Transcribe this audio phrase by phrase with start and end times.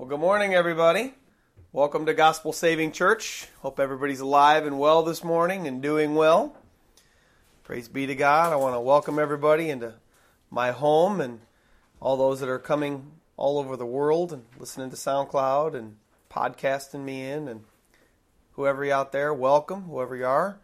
[0.00, 1.12] Well, good morning, everybody.
[1.72, 3.48] Welcome to Gospel Saving Church.
[3.58, 6.56] Hope everybody's alive and well this morning and doing well.
[7.64, 8.50] Praise be to God.
[8.50, 9.92] I want to welcome everybody into
[10.50, 11.40] my home and
[12.00, 15.96] all those that are coming all over the world and listening to SoundCloud and
[16.30, 17.46] podcasting me in.
[17.46, 17.64] And
[18.52, 20.60] whoever you out there, welcome, whoever you are.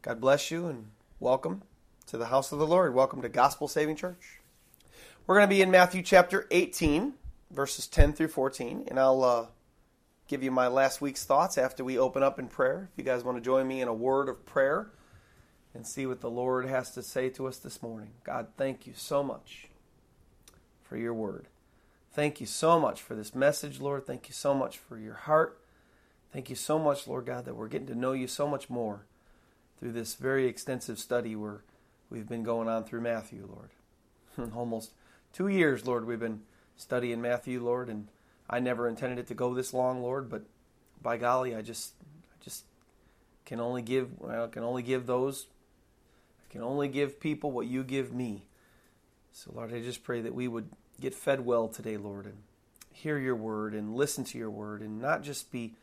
[0.00, 0.86] God bless you and
[1.18, 1.64] welcome
[2.06, 2.94] to the house of the Lord.
[2.94, 4.40] Welcome to Gospel Saving Church.
[5.26, 7.12] We're going to be in Matthew chapter 18
[7.50, 9.46] verses 10 through 14, and I'll uh,
[10.28, 12.88] give you my last week's thoughts after we open up in prayer.
[12.92, 14.90] If you guys want to join me in a word of prayer
[15.74, 18.10] and see what the Lord has to say to us this morning.
[18.24, 19.68] God, thank you so much
[20.82, 21.46] for your word.
[22.12, 24.06] Thank you so much for this message, Lord.
[24.06, 25.60] Thank you so much for your heart.
[26.32, 29.06] Thank you so much, Lord God, that we're getting to know you so much more
[29.78, 31.62] through this very extensive study where
[32.08, 34.52] we've been going on through Matthew, Lord.
[34.54, 34.92] Almost
[35.32, 36.42] two years, Lord, we've been
[36.80, 38.08] study in Matthew, Lord, and
[38.48, 40.42] I never intended it to go this long, Lord, but
[41.02, 42.64] by golly, I just I just
[43.44, 45.46] can only give I can only give those
[46.44, 48.46] I can only give people what you give me.
[49.32, 50.70] So Lord, I just pray that we would
[51.00, 52.38] get fed well today, Lord, and
[52.92, 55.74] hear your word and listen to your word and not just be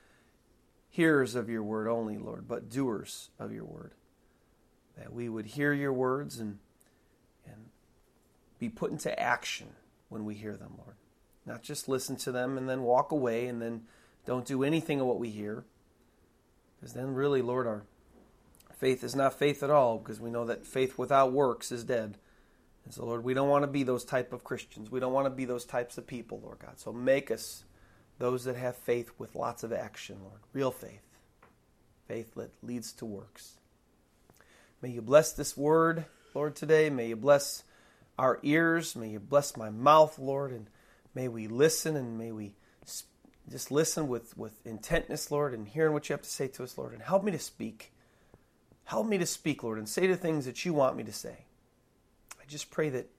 [0.90, 3.92] hearers of your word only, Lord, but doers of your word.
[4.98, 6.58] That we would hear your words and
[7.46, 7.70] and
[8.60, 9.68] be put into action
[10.10, 10.96] when we hear them, Lord.
[11.46, 13.84] Not just listen to them and then walk away and then
[14.26, 15.64] don't do anything of what we hear.
[16.76, 17.84] Because then, really, Lord, our
[18.78, 22.18] faith is not faith at all because we know that faith without works is dead.
[22.86, 24.92] And so, Lord, we don't want to be those type of Christians.
[24.92, 26.80] We don't want to be those types of people, Lord God.
[26.80, 27.64] So make us
[28.20, 30.40] those that have faith with lots of action, Lord.
[30.54, 31.02] Real faith.
[32.08, 33.58] Faith that leads to works.
[34.82, 36.90] May you bless this word, Lord, today.
[36.90, 37.64] May you bless
[38.18, 38.96] our ears.
[38.96, 40.68] May you bless my mouth, Lord, and
[41.14, 42.56] may we listen and may we
[43.50, 46.78] just listen with, with intentness, Lord, and hearing what you have to say to us,
[46.78, 47.94] Lord, and help me to speak.
[48.84, 51.46] Help me to speak, Lord, and say the things that you want me to say.
[52.42, 53.10] I just pray that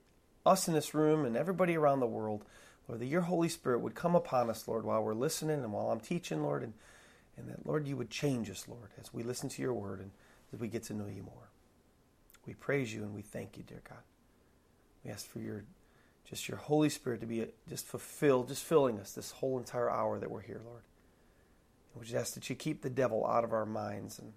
[0.45, 2.45] us in this room and everybody around the world,
[2.87, 5.91] Lord, that your Holy Spirit would come upon us, Lord, while we're listening and while
[5.91, 6.73] I'm teaching, Lord, and,
[7.37, 10.11] and that, Lord, you would change us, Lord, as we listen to your word and
[10.53, 11.49] as we get to know you more.
[12.45, 13.99] We praise you and we thank you, dear God.
[15.03, 15.63] We ask for your
[16.29, 20.19] just your Holy Spirit to be just fulfilled, just filling us this whole entire hour
[20.19, 20.83] that we're here, Lord.
[21.93, 24.33] And we just ask that you keep the devil out of our minds and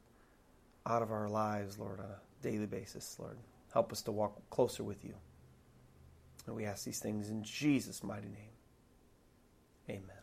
[0.87, 3.37] out of our lives, Lord, on a daily basis, Lord.
[3.75, 5.15] Help us to walk closer with you.
[6.47, 8.53] And we ask these things in Jesus' mighty name.
[9.91, 10.17] Amen.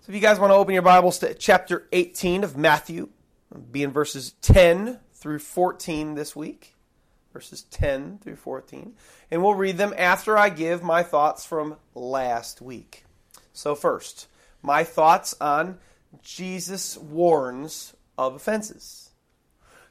[0.00, 3.10] So if you guys want to open your Bibles to chapter 18 of Matthew,
[3.70, 6.76] be in verses 10 through 14 this week
[7.32, 8.94] verses 10 through 14.
[9.30, 13.04] And we'll read them after I give my thoughts from last week.
[13.52, 14.26] So, first,
[14.62, 15.78] my thoughts on
[16.22, 19.10] Jesus warns of offenses.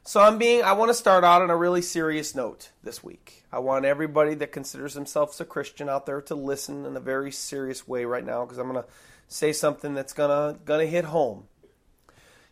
[0.03, 3.43] So, I'm being, I want to start out on a really serious note this week.
[3.51, 7.31] I want everybody that considers themselves a Christian out there to listen in a very
[7.31, 8.89] serious way right now because I'm going to
[9.27, 11.47] say something that's going to going to hit home.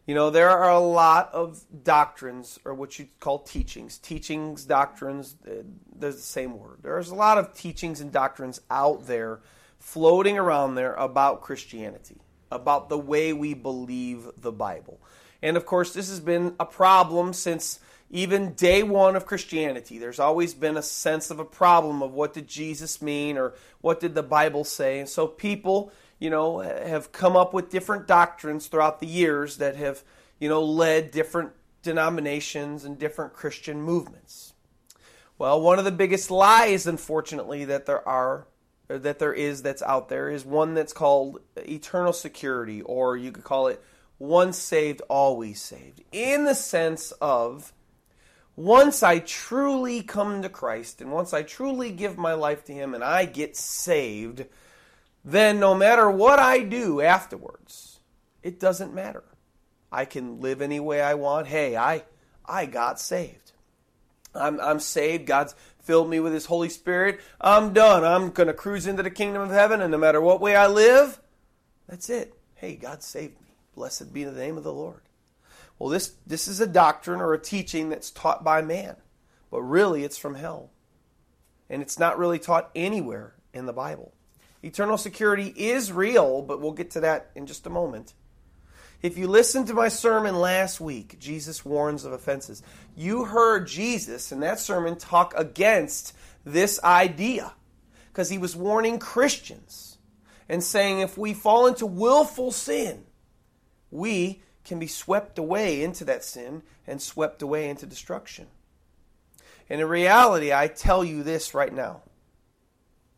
[0.07, 3.97] You know, there are a lot of doctrines, or what you call teachings.
[3.97, 5.63] Teachings, doctrines, uh,
[5.93, 6.79] there's the same word.
[6.81, 9.41] There's a lot of teachings and doctrines out there
[9.79, 14.97] floating around there about Christianity, about the way we believe the Bible.
[15.41, 19.97] And of course, this has been a problem since even day one of Christianity.
[19.97, 23.99] There's always been a sense of a problem of what did Jesus mean or what
[23.99, 24.99] did the Bible say.
[24.99, 29.75] And so people you know, have come up with different doctrines throughout the years that
[29.75, 30.03] have,
[30.39, 31.51] you know, led different
[31.83, 34.53] denominations and different Christian movements.
[35.37, 38.47] Well, one of the biggest lies, unfortunately, that there are,
[38.87, 43.43] that there is that's out there is one that's called eternal security, or you could
[43.43, 43.83] call it
[44.17, 47.71] once saved, always saved, in the sense of
[48.55, 52.95] once I truly come to Christ and once I truly give my life to Him
[52.95, 54.45] and I get saved,
[55.23, 57.99] then no matter what I do afterwards,
[58.43, 59.23] it doesn't matter.
[59.91, 61.47] I can live any way I want.
[61.47, 62.03] Hey, I
[62.45, 63.51] I got saved.
[64.33, 65.25] I'm I'm saved.
[65.25, 67.19] God's filled me with his Holy Spirit.
[67.39, 68.03] I'm done.
[68.03, 70.67] I'm going to cruise into the kingdom of heaven and no matter what way I
[70.67, 71.21] live,
[71.87, 72.33] that's it.
[72.55, 73.55] Hey, God saved me.
[73.73, 75.01] Blessed be the name of the Lord.
[75.79, 78.97] Well, this this is a doctrine or a teaching that's taught by man,
[79.51, 80.71] but really it's from hell.
[81.69, 84.13] And it's not really taught anywhere in the Bible.
[84.67, 88.13] Eternal security is real, but we'll get to that in just a moment.
[89.01, 92.61] If you listened to my sermon last week, Jesus warns of offenses.
[92.93, 96.13] You heard Jesus in that sermon talk against
[96.45, 97.53] this idea
[98.07, 99.97] because he was warning Christians.
[100.49, 103.03] and saying if we fall into willful sin,
[103.91, 108.47] we can be swept away into that sin and swept away into destruction.
[109.69, 112.01] And in reality, I tell you this right now.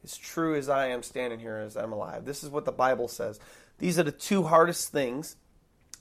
[0.04, 2.26] As true as I am standing here as I'm alive.
[2.26, 3.40] This is what the Bible says.
[3.80, 5.36] These are the two hardest things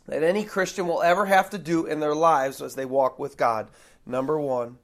[0.07, 3.37] that any Christian will ever have to do in their lives as they walk with
[3.37, 3.69] God.
[4.07, 4.79] Number one,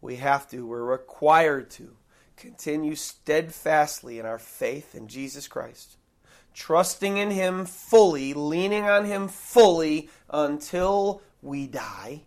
[0.00, 1.96] we have to, we're required to
[2.36, 5.96] continue steadfastly in our faith in Jesus Christ,
[6.54, 12.22] trusting in Him fully, leaning on Him fully until we die,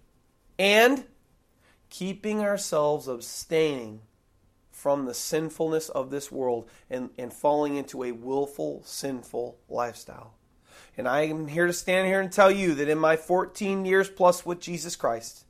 [0.59, 1.05] and
[1.89, 4.01] keeping ourselves abstaining
[4.81, 10.33] from the sinfulness of this world and, and falling into a willful, sinful lifestyle.
[10.97, 14.09] And I am here to stand here and tell you that in my 14 years
[14.09, 15.45] plus with Jesus Christ,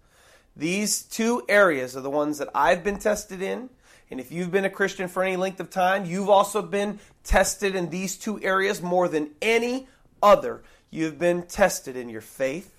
[0.53, 3.69] these two areas are the ones that I've been tested in.
[4.09, 7.73] And if you've been a Christian for any length of time, you've also been tested
[7.73, 9.87] in these two areas more than any
[10.21, 10.61] other.
[10.89, 12.75] You've been tested in your faith,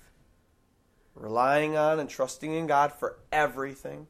[1.15, 4.05] relying on and trusting in God for everything,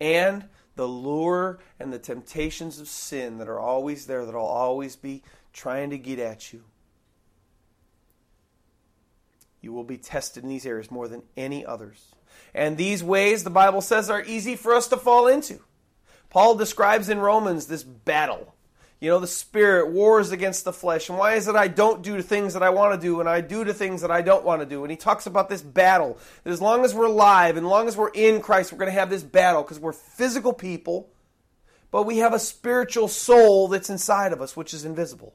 [0.00, 0.44] and
[0.74, 5.22] the lure and the temptations of sin that are always there, that'll always be
[5.52, 6.64] trying to get at you.
[9.60, 12.14] You will be tested in these areas more than any others.
[12.54, 15.60] And these ways, the Bible says, are easy for us to fall into.
[16.30, 18.51] Paul describes in Romans this battle.
[19.02, 21.08] You know, the spirit wars against the flesh.
[21.08, 23.28] And why is it I don't do the things that I want to do and
[23.28, 24.84] I do the things that I don't want to do?
[24.84, 26.18] And he talks about this battle.
[26.44, 28.92] That as long as we're alive and as long as we're in Christ, we're going
[28.92, 31.10] to have this battle because we're physical people,
[31.90, 35.34] but we have a spiritual soul that's inside of us, which is invisible.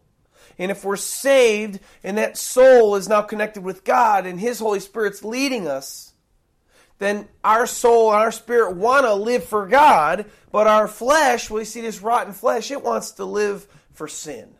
[0.58, 4.80] And if we're saved and that soul is now connected with God and His Holy
[4.80, 6.07] Spirit's leading us,
[7.00, 11.64] then our soul and our spirit want to live for God, but our flesh, we
[11.64, 14.56] see this rotten flesh, it wants to live for sin.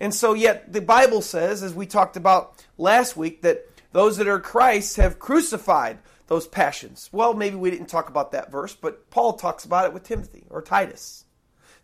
[0.00, 4.26] And so, yet, the Bible says, as we talked about last week, that those that
[4.26, 7.08] are Christ have crucified those passions.
[7.12, 10.44] Well, maybe we didn't talk about that verse, but Paul talks about it with Timothy
[10.50, 11.24] or Titus.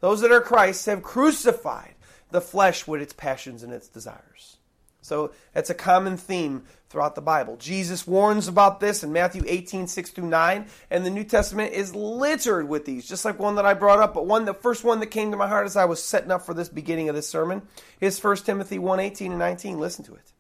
[0.00, 1.94] Those that are Christ have crucified
[2.30, 4.57] the flesh with its passions and its desires.
[5.00, 7.56] So that's a common theme throughout the Bible.
[7.56, 11.94] Jesus warns about this in Matthew 18, 6 through 9, and the New Testament is
[11.94, 15.00] littered with these, just like one that I brought up, but one the first one
[15.00, 17.28] that came to my heart as I was setting up for this beginning of this
[17.28, 17.62] sermon
[18.00, 19.78] is 1 Timothy 1, 18 and 19.
[19.78, 20.32] Listen to it.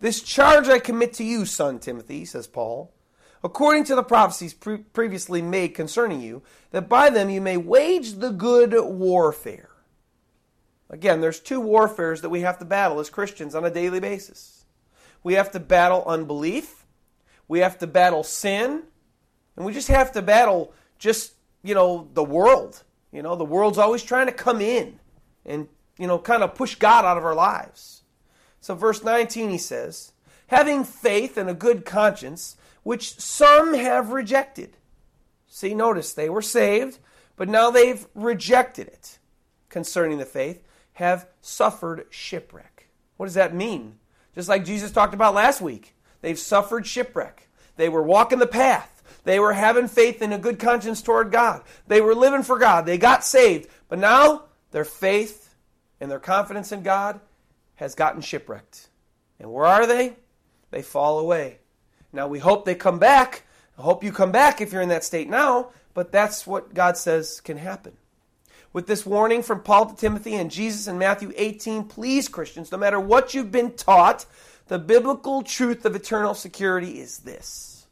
[0.00, 2.92] This charge I commit to you, son Timothy, says Paul,
[3.42, 8.14] according to the prophecies pre- previously made concerning you, that by them you may wage
[8.14, 9.70] the good warfare
[10.90, 14.64] Again, there's two warfares that we have to battle as Christians on a daily basis.
[15.22, 16.86] We have to battle unbelief,
[17.46, 18.84] we have to battle sin,
[19.56, 22.82] and we just have to battle just, you know, the world.
[23.12, 25.00] You know, the world's always trying to come in
[25.44, 25.68] and,
[25.98, 28.02] you know, kind of push God out of our lives.
[28.60, 30.12] So, verse 19, he says,
[30.48, 34.76] having faith and a good conscience, which some have rejected.
[35.46, 36.98] See, notice they were saved,
[37.36, 39.18] but now they've rejected it
[39.68, 40.62] concerning the faith
[40.98, 42.88] have suffered shipwreck.
[43.16, 44.00] What does that mean?
[44.34, 47.48] Just like Jesus talked about last week, they've suffered shipwreck.
[47.76, 49.00] They were walking the path.
[49.22, 51.62] They were having faith and a good conscience toward God.
[51.86, 52.84] They were living for God.
[52.84, 53.68] They got saved.
[53.88, 55.54] But now their faith
[56.00, 57.20] and their confidence in God
[57.76, 58.88] has gotten shipwrecked.
[59.38, 60.16] And where are they?
[60.72, 61.58] They fall away.
[62.12, 63.44] Now we hope they come back.
[63.78, 66.96] I hope you come back if you're in that state now, but that's what God
[66.96, 67.96] says can happen
[68.72, 72.78] with this warning from Paul to Timothy and Jesus in Matthew 18, please, Christians, no
[72.78, 74.26] matter what you've been taught,
[74.68, 77.86] the biblical truth of eternal security is this.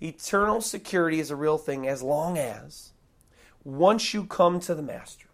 [0.00, 2.90] Eternal security is a real thing as long as
[3.64, 5.28] once you come to the Master,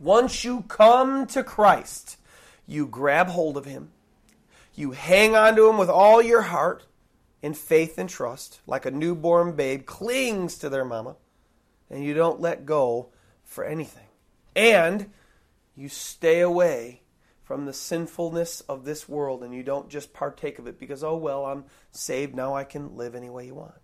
[0.00, 2.16] once you come to Christ,
[2.66, 3.90] you grab hold of Him,
[4.74, 6.86] you hang on to Him with all your heart
[7.42, 11.14] in faith and trust, like a newborn babe clings to their mama,
[11.88, 13.10] and you don't let go
[13.50, 14.06] for anything.
[14.54, 15.10] And
[15.76, 17.02] you stay away
[17.42, 21.16] from the sinfulness of this world and you don't just partake of it because, oh,
[21.16, 22.34] well, I'm saved.
[22.34, 23.74] Now I can live any way you want.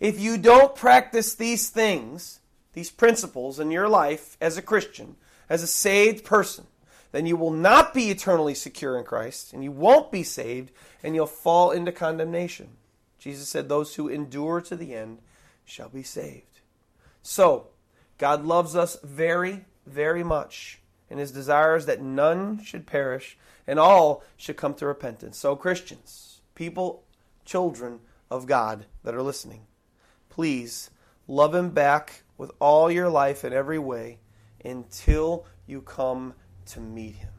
[0.00, 2.40] If you don't practice these things,
[2.72, 5.16] these principles in your life as a Christian,
[5.50, 6.66] as a saved person,
[7.12, 11.14] then you will not be eternally secure in Christ and you won't be saved and
[11.14, 12.70] you'll fall into condemnation.
[13.18, 15.18] Jesus said, Those who endure to the end
[15.64, 16.60] shall be saved.
[17.22, 17.68] So,
[18.18, 23.78] God loves us very, very much, and his desire is that none should perish and
[23.78, 25.38] all should come to repentance.
[25.38, 27.04] So, Christians, people,
[27.44, 29.66] children of God that are listening,
[30.28, 30.90] please
[31.26, 34.18] love him back with all your life in every way
[34.64, 36.34] until you come
[36.66, 37.30] to meet Him.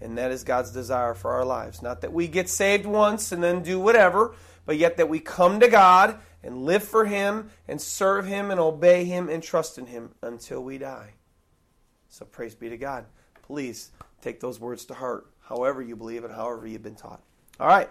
[0.00, 1.82] And that is God's desire for our lives.
[1.82, 4.34] Not that we get saved once and then do whatever,
[4.66, 8.60] but yet that we come to God and live for Him and serve Him and
[8.60, 11.14] obey Him and trust in Him until we die.
[12.08, 13.06] So praise be to God.
[13.42, 17.22] Please take those words to heart, however you believe and however you've been taught.
[17.58, 17.90] All right.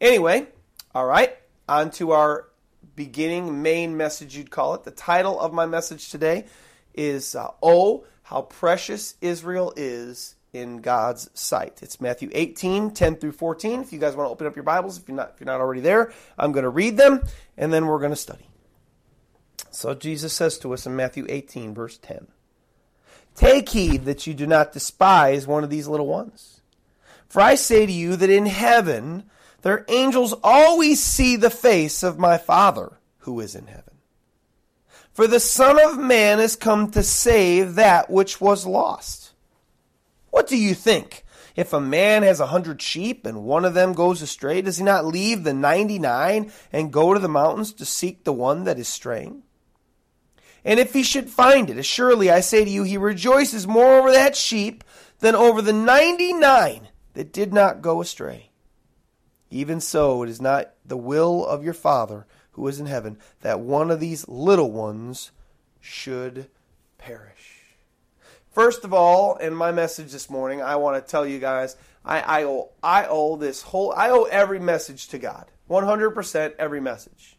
[0.00, 0.46] Anyway,
[0.94, 1.36] all right,
[1.68, 2.48] on to our
[2.96, 4.84] beginning main message, you'd call it.
[4.84, 6.46] The title of my message today
[6.94, 11.80] is uh, Oh, how precious Israel is in God's sight.
[11.82, 13.82] It's Matthew 18, 10 through 14.
[13.82, 15.60] If you guys want to open up your Bibles, if you're not, if you're not
[15.60, 17.22] already there, I'm going to read them
[17.56, 18.48] and then we're going to study.
[19.70, 22.26] So Jesus says to us in Matthew 18, verse 10
[23.34, 26.60] Take heed that you do not despise one of these little ones.
[27.28, 29.24] For I say to you that in heaven
[29.62, 33.84] their angels always see the face of my Father who is in heaven.
[35.12, 39.29] For the Son of Man has come to save that which was lost.
[40.30, 41.24] What do you think?
[41.56, 44.84] If a man has a hundred sheep and one of them goes astray, does he
[44.84, 48.78] not leave the ninety nine and go to the mountains to seek the one that
[48.78, 49.42] is straying?
[50.64, 54.12] And if he should find it, assuredly I say to you, he rejoices more over
[54.12, 54.84] that sheep
[55.18, 58.50] than over the ninety nine that did not go astray.
[59.50, 63.60] Even so, it is not the will of your Father who is in heaven that
[63.60, 65.32] one of these little ones
[65.80, 66.48] should
[66.98, 67.39] perish.
[68.50, 72.20] First of all, in my message this morning, I want to tell you guys I,
[72.20, 75.46] I, owe, I owe this whole, I owe every message to God.
[75.68, 77.36] 100% every message.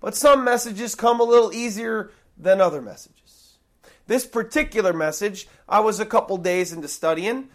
[0.00, 3.58] But some messages come a little easier than other messages.
[4.06, 7.48] This particular message, I was a couple days into studying,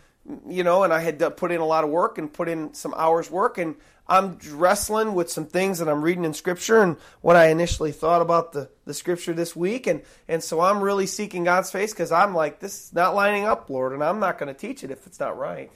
[0.48, 2.94] you know, and I had put in a lot of work and put in some
[2.98, 3.76] hours work, and
[4.10, 8.22] I'm wrestling with some things that I'm reading in Scripture and what I initially thought
[8.22, 9.86] about the, the Scripture this week.
[9.86, 13.46] And, and so I'm really seeking God's face because I'm like, this is not lining
[13.46, 15.72] up, Lord, and I'm not going to teach it if it's not right.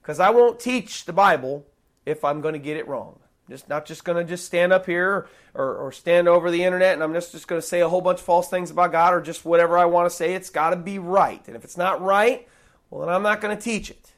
[0.00, 1.66] Because I won't teach the Bible
[2.06, 3.18] if I'm going to get it wrong.
[3.48, 6.94] Just not just going to just stand up here or, or stand over the internet
[6.94, 9.12] and I'm just, just going to say a whole bunch of false things about God
[9.12, 10.34] or just whatever I want to say.
[10.34, 11.42] It's got to be right.
[11.48, 12.46] And if it's not right,
[12.90, 14.12] well, then I'm not going to teach it.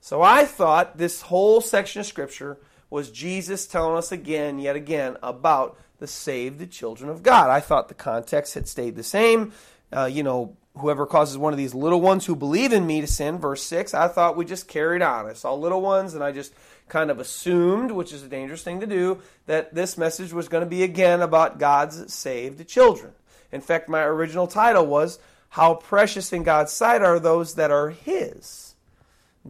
[0.00, 2.58] So I thought this whole section of Scripture
[2.90, 7.50] was Jesus telling us again, yet again, about the saved children of God.
[7.50, 9.52] I thought the context had stayed the same.
[9.92, 13.06] Uh, you know, whoever causes one of these little ones who believe in me to
[13.06, 15.26] sin, verse 6, I thought we just carried on.
[15.26, 16.52] I saw little ones and I just
[16.88, 20.64] kind of assumed, which is a dangerous thing to do, that this message was going
[20.64, 23.12] to be again about God's saved children.
[23.52, 25.18] In fact, my original title was
[25.50, 28.67] How Precious in God's Sight Are Those That Are His.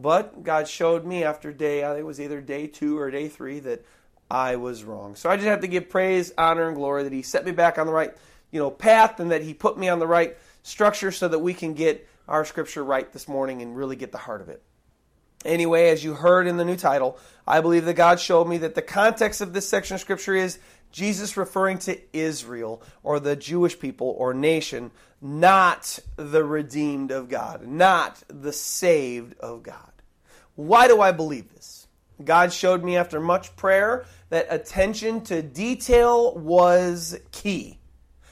[0.01, 3.27] But God showed me after day, I think it was either day two or day
[3.27, 3.83] three, that
[4.31, 5.15] I was wrong.
[5.15, 7.77] So I just have to give praise, honor, and glory that He set me back
[7.77, 8.15] on the right,
[8.51, 11.53] you know, path, and that He put me on the right structure so that we
[11.53, 14.61] can get our scripture right this morning and really get the heart of it.
[15.45, 18.75] Anyway, as you heard in the new title, I believe that God showed me that
[18.75, 20.59] the context of this section of scripture is
[20.91, 24.91] Jesus referring to Israel or the Jewish people or nation,
[25.21, 29.91] not the redeemed of God, not the saved of God.
[30.55, 31.87] Why do I believe this?
[32.23, 37.79] God showed me after much prayer that attention to detail was key.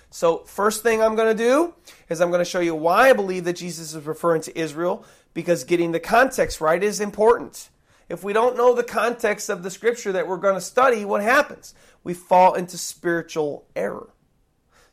[0.09, 1.73] So, first thing I'm going to do
[2.09, 5.05] is I'm going to show you why I believe that Jesus is referring to Israel
[5.33, 7.69] because getting the context right is important.
[8.09, 11.21] If we don't know the context of the scripture that we're going to study, what
[11.21, 11.73] happens?
[12.03, 14.09] We fall into spiritual error.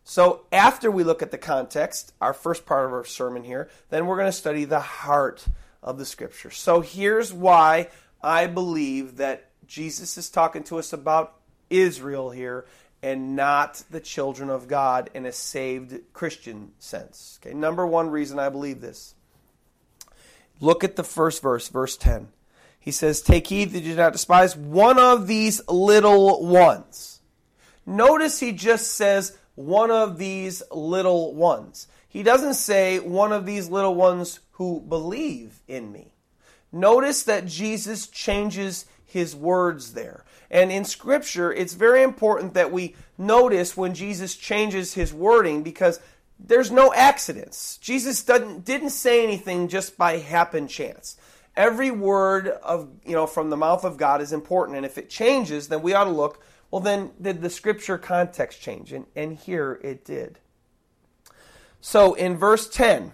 [0.02, 4.06] So, after we look at the context, our first part of our sermon here, then
[4.06, 5.46] we're going to study the heart
[5.82, 6.50] of the scripture.
[6.50, 7.88] So, here's why
[8.22, 11.36] I believe that Jesus is talking to us about
[11.70, 12.66] Israel here
[13.02, 17.38] and not the children of God in a saved Christian sense.
[17.42, 19.14] Okay, number one reason I believe this.
[20.60, 22.28] Look at the first verse, verse 10.
[22.84, 27.22] He says, Take heed that you do not despise one of these little ones.
[27.86, 31.88] Notice he just says, one of these little ones.
[32.06, 36.12] He doesn't say, one of these little ones who believe in me.
[36.70, 40.22] Notice that Jesus changes his words there.
[40.50, 46.00] And in Scripture, it's very important that we notice when Jesus changes his wording because
[46.38, 47.78] there's no accidents.
[47.78, 51.16] Jesus didn't, say anything just by happen chance
[51.56, 55.08] every word of you know from the mouth of God is important, and if it
[55.08, 56.42] changes, then we ought to look.
[56.70, 58.92] Well, then did the scripture context change?
[58.92, 60.40] And, and here it did.
[61.80, 63.12] So in verse 10,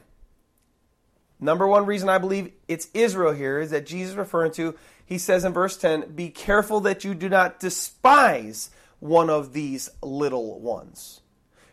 [1.41, 5.45] number one reason I believe it's Israel here is that Jesus referring to, he says
[5.45, 8.71] in verse 10, Be careful that you do not despise
[9.01, 11.21] one of these little ones.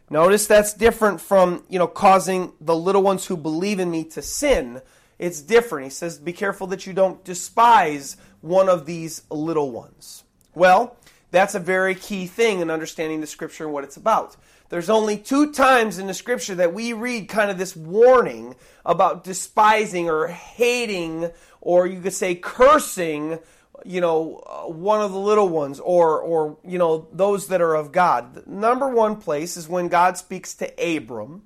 [0.09, 4.21] Notice that's different from, you know, causing the little ones who believe in me to
[4.21, 4.81] sin
[5.19, 5.85] it's different.
[5.85, 10.23] He says, Be careful that you don't despise one of these little ones.
[10.53, 10.97] Well,
[11.31, 14.35] that's a very key thing in understanding the scripture and what it's about.
[14.69, 18.55] There's only two times in the scripture that we read kind of this warning
[18.85, 21.29] about despising or hating,
[21.61, 23.39] or you could say cursing,
[23.85, 27.75] you know, uh, one of the little ones, or, or, you know, those that are
[27.75, 28.35] of God.
[28.35, 31.43] The number one place is when God speaks to Abram,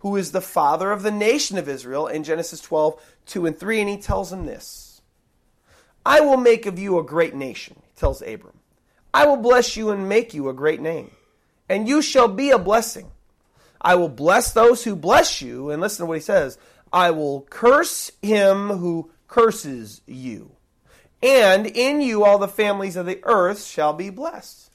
[0.00, 3.80] who is the father of the nation of Israel, in Genesis 12, 2 and 3,
[3.80, 5.00] and he tells him this
[6.04, 8.58] I will make of you a great nation, he tells Abram.
[9.12, 11.10] I will bless you and make you a great name
[11.70, 13.12] and you shall be a blessing.
[13.80, 16.58] I will bless those who bless you, and listen to what he says
[16.92, 20.50] I will curse him who curses you.
[21.22, 24.72] And in you all the families of the earth shall be blessed.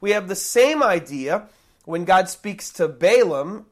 [0.00, 1.48] We have the same idea
[1.84, 3.66] when God speaks to Balaam,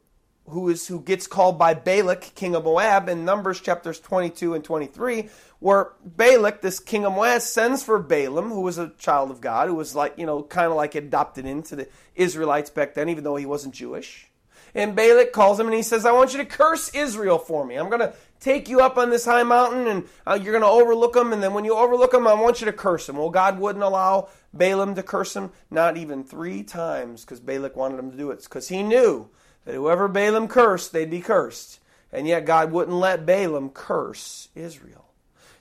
[0.49, 4.65] who is who gets called by Balak, king of Moab, in Numbers chapters 22 and
[4.65, 9.41] 23, where Balak, this king of Moab, sends for Balaam, who was a child of
[9.41, 13.09] God, who was like, you know, kind of like adopted into the Israelites back then,
[13.09, 14.31] even though he wasn't Jewish.
[14.75, 17.77] And Balak calls him and he says, I want you to curse Israel for me.
[17.77, 20.69] I'm going to take you up on this high mountain and uh, you're going to
[20.69, 21.33] overlook them.
[21.33, 23.17] And then when you overlook them, I want you to curse them.
[23.17, 27.99] Well, God wouldn't allow Balaam to curse him, not even three times, because Balak wanted
[27.99, 29.31] him to do it, because he knew
[29.67, 31.81] that whoever Balaam cursed, they'd be cursed.
[32.13, 35.05] And yet God wouldn't let Balaam curse Israel.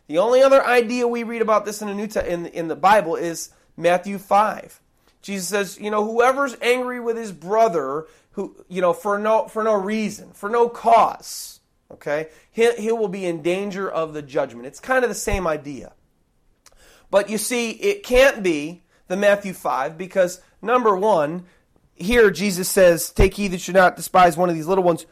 [0.07, 2.75] The only other idea we read about this in the New Te- in, in the
[2.75, 4.79] Bible is Matthew 5.
[5.21, 9.63] Jesus says, you know, whoever's angry with his brother, who you know, for no for
[9.63, 11.59] no reason, for no cause,
[11.91, 14.67] okay, he, he will be in danger of the judgment.
[14.67, 15.93] It's kind of the same idea.
[17.09, 21.45] But you see, it can't be the Matthew 5 because number one,
[21.95, 25.05] here Jesus says, Take heed that you not despise one of these little ones.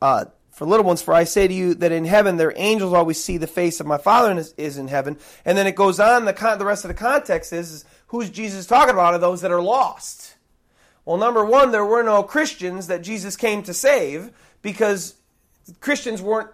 [0.00, 3.22] Uh, for little ones, for I say to you that in heaven their angels always
[3.22, 5.18] see the face of my Father is, is in heaven.
[5.44, 8.30] And then it goes on, the, con- the rest of the context is, is who's
[8.30, 10.36] Jesus talking about are those that are lost.
[11.04, 14.30] Well, number one, there were no Christians that Jesus came to save
[14.62, 15.16] because
[15.80, 16.50] Christians weren't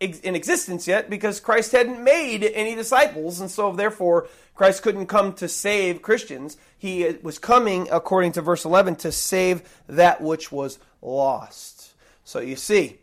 [0.00, 5.32] in existence yet because Christ hadn't made any disciples, and so therefore Christ couldn't come
[5.34, 6.56] to save Christians.
[6.76, 11.94] He was coming, according to verse 11, to save that which was lost.
[12.24, 12.98] So you see,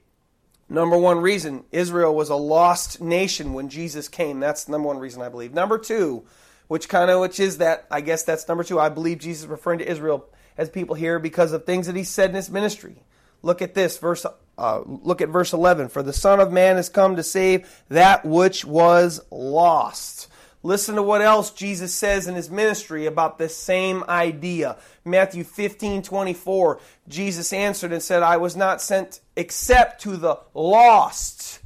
[0.72, 4.40] Number one reason, Israel was a lost nation when Jesus came.
[4.40, 5.54] That's number one reason I believe.
[5.54, 6.24] Number two,
[6.70, 8.80] which kind of which is that I guess that's number two.
[8.80, 12.30] I believe Jesus referring to Israel as people here because of things that he said
[12.30, 13.04] in his ministry.
[13.44, 14.26] Look at this verse.
[14.62, 15.88] Uh, look at verse eleven.
[15.88, 20.28] For the Son of Man has come to save that which was lost.
[20.62, 24.78] Listen to what else Jesus says in his ministry about this same idea.
[25.04, 31.61] Matthew 15, 24, Jesus answered and said, I was not sent except to the lost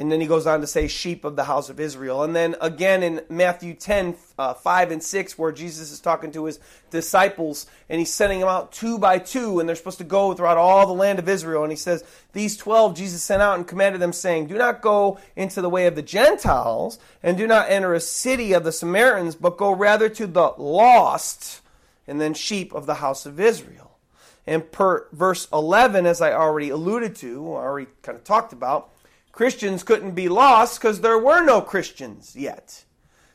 [0.00, 2.22] and then he goes on to say, sheep of the house of Israel.
[2.22, 6.46] And then again in Matthew 10, uh, 5 and 6, where Jesus is talking to
[6.46, 6.58] his
[6.88, 10.56] disciples and he's sending them out two by two, and they're supposed to go throughout
[10.56, 11.64] all the land of Israel.
[11.64, 15.18] And he says, These 12 Jesus sent out and commanded them, saying, Do not go
[15.36, 19.34] into the way of the Gentiles, and do not enter a city of the Samaritans,
[19.34, 21.60] but go rather to the lost,
[22.08, 23.98] and then sheep of the house of Israel.
[24.46, 28.90] And per verse 11, as I already alluded to, already kind of talked about,
[29.32, 32.84] Christians couldn't be lost because there were no Christians yet.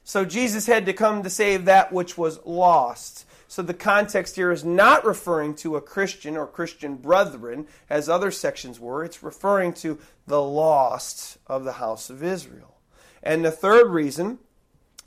[0.04, 3.26] So Jesus had to come to save that which was lost.
[3.48, 8.30] So the context here is not referring to a Christian or Christian brethren, as other
[8.30, 9.04] sections were.
[9.04, 12.76] It's referring to the lost of the house of Israel.
[13.24, 14.40] And the third reason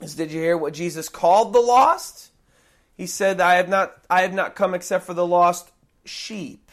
[0.01, 2.31] is did you hear what Jesus called the lost?
[2.97, 5.71] He said, I have not, I have not come except for the lost
[6.03, 6.71] sheep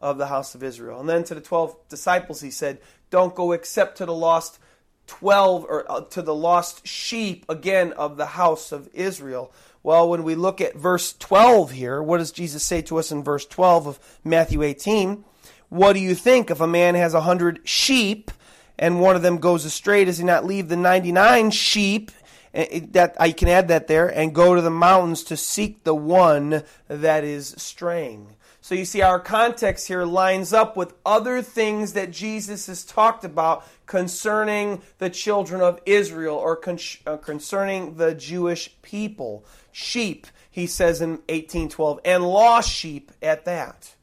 [0.00, 1.00] of the house of Israel.
[1.00, 2.80] And then to the 12 disciples, he said,
[3.14, 4.58] don't go except to the lost
[5.06, 9.52] 12 or uh, to the lost sheep again of the house of Israel.
[9.84, 13.22] Well, when we look at verse 12 here, what does Jesus say to us in
[13.22, 15.24] verse 12 of Matthew 18?
[15.68, 18.32] What do you think if a man has a hundred sheep
[18.76, 20.04] and one of them goes astray?
[20.04, 22.10] Does he not leave the 99 sheep?
[22.52, 25.84] Eh, eh, that I can add that there and go to the mountains to seek
[25.84, 28.34] the one that is straying.
[28.64, 33.22] So you see, our context here lines up with other things that Jesus has talked
[33.22, 39.44] about concerning the children of Israel or con- uh, concerning the Jewish people.
[39.70, 43.96] Sheep, he says in 1812, and lost sheep at that.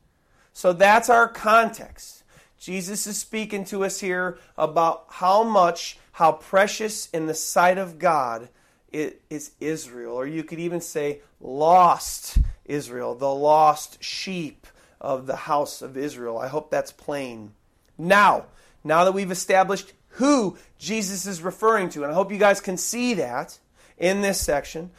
[0.53, 2.21] So that's our context.
[2.59, 7.97] Jesus is speaking to us here about how much, how precious in the sight of
[7.97, 8.47] God
[8.91, 14.67] is Israel, or you could even say lost Israel, the lost sheep
[14.99, 16.37] of the house of Israel.
[16.37, 17.53] I hope that's plain.
[17.97, 18.45] Now,
[18.83, 22.03] now that we've established who Jesus is referring to.
[22.03, 23.57] And I hope you guys can see that
[23.97, 24.91] in this section.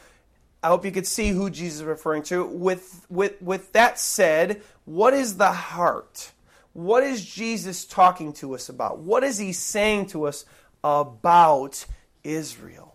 [0.62, 2.44] I hope you could see who Jesus is referring to.
[2.44, 6.32] With, with, with that said, what is the heart?
[6.72, 8.98] What is Jesus talking to us about?
[8.98, 10.44] What is he saying to us
[10.82, 11.84] about
[12.24, 12.91] Israel?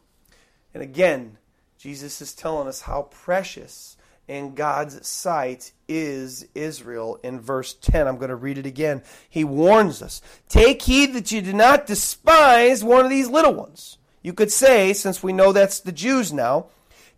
[0.77, 1.39] And again,
[1.79, 7.19] Jesus is telling us how precious in God's sight is Israel.
[7.23, 9.01] In verse 10, I'm going to read it again.
[9.27, 13.97] He warns us Take heed that you do not despise one of these little ones.
[14.21, 16.67] You could say, since we know that's the Jews now,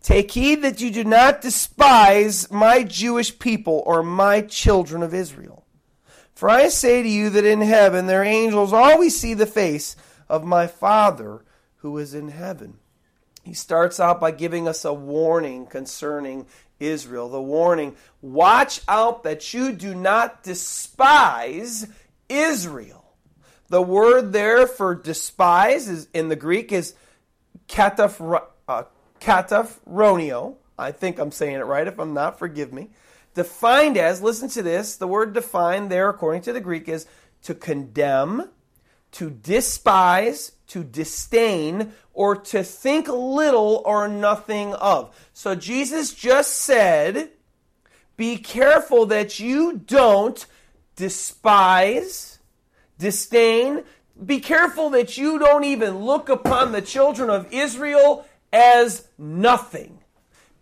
[0.02, 5.66] take heed that you do not despise my Jewish people or my children of Israel.
[6.34, 9.96] For I say to you that in heaven their angels always see the face
[10.30, 11.44] of my Father
[11.80, 12.78] who is in heaven.
[13.50, 16.46] He starts out by giving us a warning concerning
[16.78, 17.28] Israel.
[17.28, 21.88] The warning watch out that you do not despise
[22.28, 23.04] Israel.
[23.68, 26.94] The word there for despise is in the Greek is
[27.66, 28.84] kataph, uh,
[29.20, 30.54] kataphronio.
[30.78, 31.88] I think I'm saying it right.
[31.88, 32.90] If I'm not, forgive me.
[33.34, 37.04] Defined as, listen to this, the word defined there, according to the Greek, is
[37.42, 38.48] to condemn,
[39.10, 45.14] to despise, to disdain, or to think little or nothing of.
[45.32, 47.30] So Jesus just said,
[48.16, 50.44] be careful that you don't
[50.96, 52.38] despise,
[52.98, 53.84] disdain.
[54.22, 60.00] Be careful that you don't even look upon the children of Israel as nothing.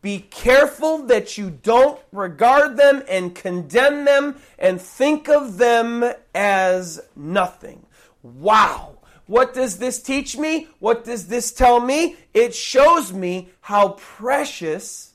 [0.01, 6.05] Be careful that you don't regard them and condemn them and think of them
[6.37, 7.85] as nothing.
[8.23, 8.98] Wow.
[9.29, 10.69] What does this teach me?
[10.79, 12.17] What does this tell me?
[12.33, 15.13] It shows me how precious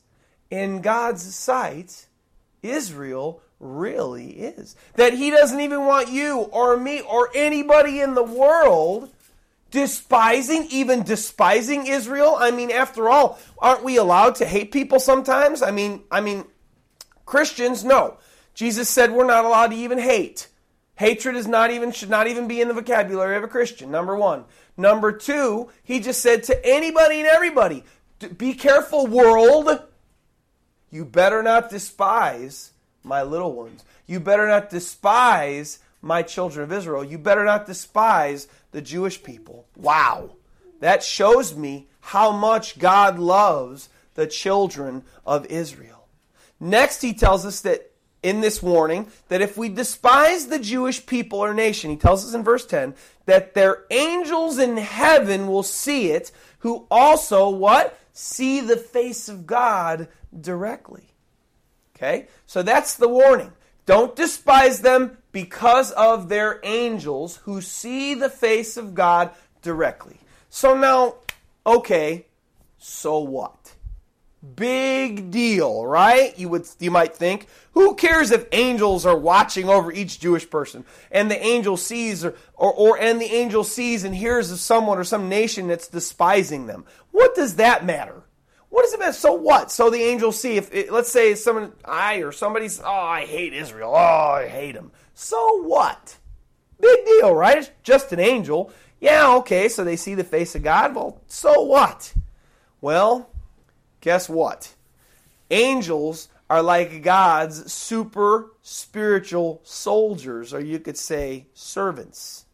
[0.52, 2.06] in God's sight
[2.62, 4.76] Israel really is.
[4.96, 9.10] That He doesn't even want you or me or anybody in the world
[9.72, 12.36] despising, even despising Israel.
[12.40, 15.64] I mean, after all, aren't we allowed to hate people sometimes?
[15.64, 16.46] I mean, I mean,
[17.26, 18.18] Christians, no.
[18.54, 20.50] Jesus said we're not allowed to even hate.
[21.04, 23.92] Hatred is not even should not even be in the vocabulary of a Christian.
[23.92, 24.46] Number 1.
[24.78, 27.84] Number 2, he just said to anybody and everybody,
[28.38, 29.84] be careful world.
[30.92, 32.72] You better not despise
[33.04, 33.84] my little ones.
[34.08, 37.04] You better not despise my children of Israel.
[37.04, 39.66] You better not despise the Jewish people.
[39.76, 40.38] Wow.
[40.80, 46.08] That shows me how much God loves the children of Israel.
[46.62, 47.92] Next, he tells us that
[48.24, 52.34] in this warning that if we despise the Jewish people or nation, he tells us
[52.34, 58.00] in verse 10 that their angels in heaven will see it, who also what?
[58.14, 60.08] See the face of God
[60.40, 61.04] directly.
[61.96, 62.28] Okay?
[62.46, 63.52] So that's the warning.
[63.86, 69.32] Don't despise them because of their angels who see the face of God
[69.62, 70.20] directly.
[70.50, 71.16] So now,
[71.66, 72.28] okay,
[72.78, 73.73] so what?
[74.44, 76.38] Big deal, right?
[76.38, 80.84] You would you might think, who cares if angels are watching over each Jewish person
[81.12, 84.98] and the angel sees or, or, or and the angel sees and hears of someone
[84.98, 86.84] or some nation that's despising them.
[87.12, 88.24] What does that matter?
[88.68, 89.14] What does it matter?
[89.14, 89.72] So what?
[89.72, 93.54] So the angels see if it, let's say someone I or somebody's oh I hate
[93.54, 93.94] Israel.
[93.96, 94.92] Oh, I hate them.
[95.14, 96.18] So what?
[96.82, 97.60] Big deal, right?
[97.60, 98.74] It's just an angel.
[99.00, 100.96] Yeah, okay, so they see the face of God.
[100.96, 102.14] Well, so what?
[102.82, 103.30] Well,
[104.04, 104.76] guess what?
[105.50, 112.46] Angels are like God's super spiritual soldiers, or you could say servants.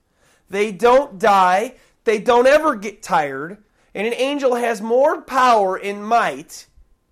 [0.48, 3.58] They don't die, they don't ever get tired,
[3.96, 6.68] and an angel has more power and might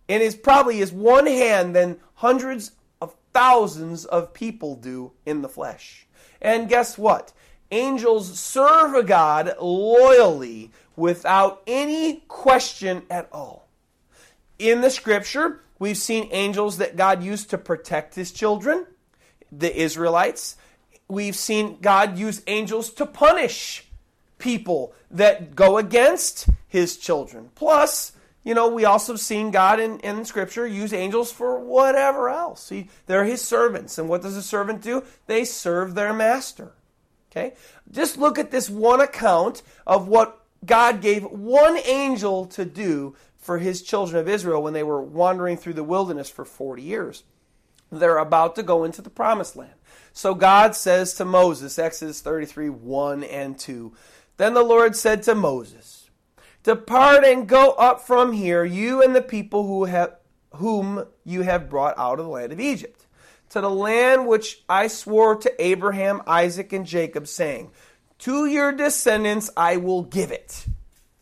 [0.08, 5.50] and is probably is one hand than hundreds of thousands of people do in the
[5.50, 6.06] flesh.
[6.39, 7.34] And guess what?
[7.71, 13.67] Angels serve a God loyally without any question at all
[14.60, 18.86] in the scripture, we've seen angels that God used to protect his children,
[19.52, 20.58] the Israelites.
[21.08, 23.86] We've seen God use angels to punish
[24.38, 27.50] people that go against his children.
[27.56, 28.12] Plus,
[28.43, 32.70] you know, we also have seen God in, in Scripture use angels for whatever else.
[32.70, 33.98] He, they're his servants.
[33.98, 35.04] And what does a servant do?
[35.26, 36.72] They serve their master.
[37.30, 37.56] Okay?
[37.91, 43.60] Just look at this one account of what God gave one angel to do for
[43.60, 47.24] his children of Israel when they were wandering through the wilderness for 40 years.
[47.91, 49.74] They're about to go into the promised land.
[50.12, 53.93] So God says to Moses, Exodus 33 1 and 2,
[54.38, 56.10] Then the Lord said to Moses,
[56.63, 60.17] Depart and go up from here, you and the people who have,
[60.56, 63.06] whom you have brought out of the land of Egypt,
[63.52, 67.72] to the land which I swore to Abraham, Isaac, and Jacob, saying,
[68.20, 70.66] To your descendants I will give it.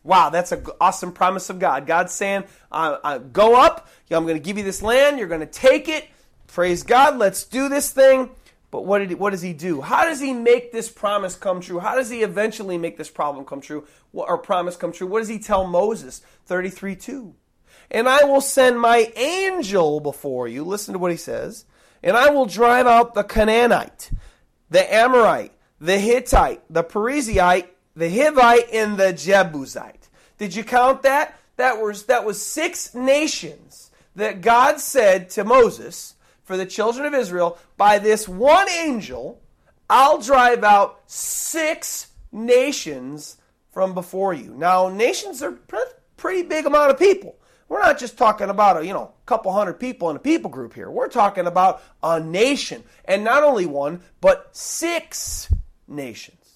[0.02, 1.86] Wow, that's an awesome promise of God.
[1.86, 5.40] God's saying, uh, uh, Go up, I'm going to give you this land, you're going
[5.40, 6.06] to take it.
[6.46, 8.30] Praise God, let's do this thing.
[8.70, 9.80] But what, did, what does he do?
[9.80, 11.78] How does he make this promise come true?
[11.78, 15.06] How does he eventually make this problem come true or promise come true?
[15.06, 16.20] What does he tell Moses?
[16.46, 17.34] 33 2.
[17.90, 20.64] And I will send my angel before you.
[20.64, 21.64] Listen to what he says.
[22.02, 24.10] And I will drive out the Canaanite,
[24.70, 30.08] the Amorite, the Hittite, the Perizzite, the Hivite, and the Jebusite.
[30.38, 31.38] Did you count that?
[31.56, 37.14] That was, that was six nations that God said to Moses for the children of
[37.14, 39.40] Israel, by this one angel,
[39.88, 43.36] I'll drive out six nations
[43.72, 44.54] from before you.
[44.54, 45.58] Now, nations are
[46.16, 47.36] pretty big amount of people.
[47.68, 50.72] We're not just talking about a you know couple hundred people in a people group
[50.72, 50.88] here.
[50.88, 55.48] We're talking about a nation, and not only one, but six
[55.88, 56.46] nations.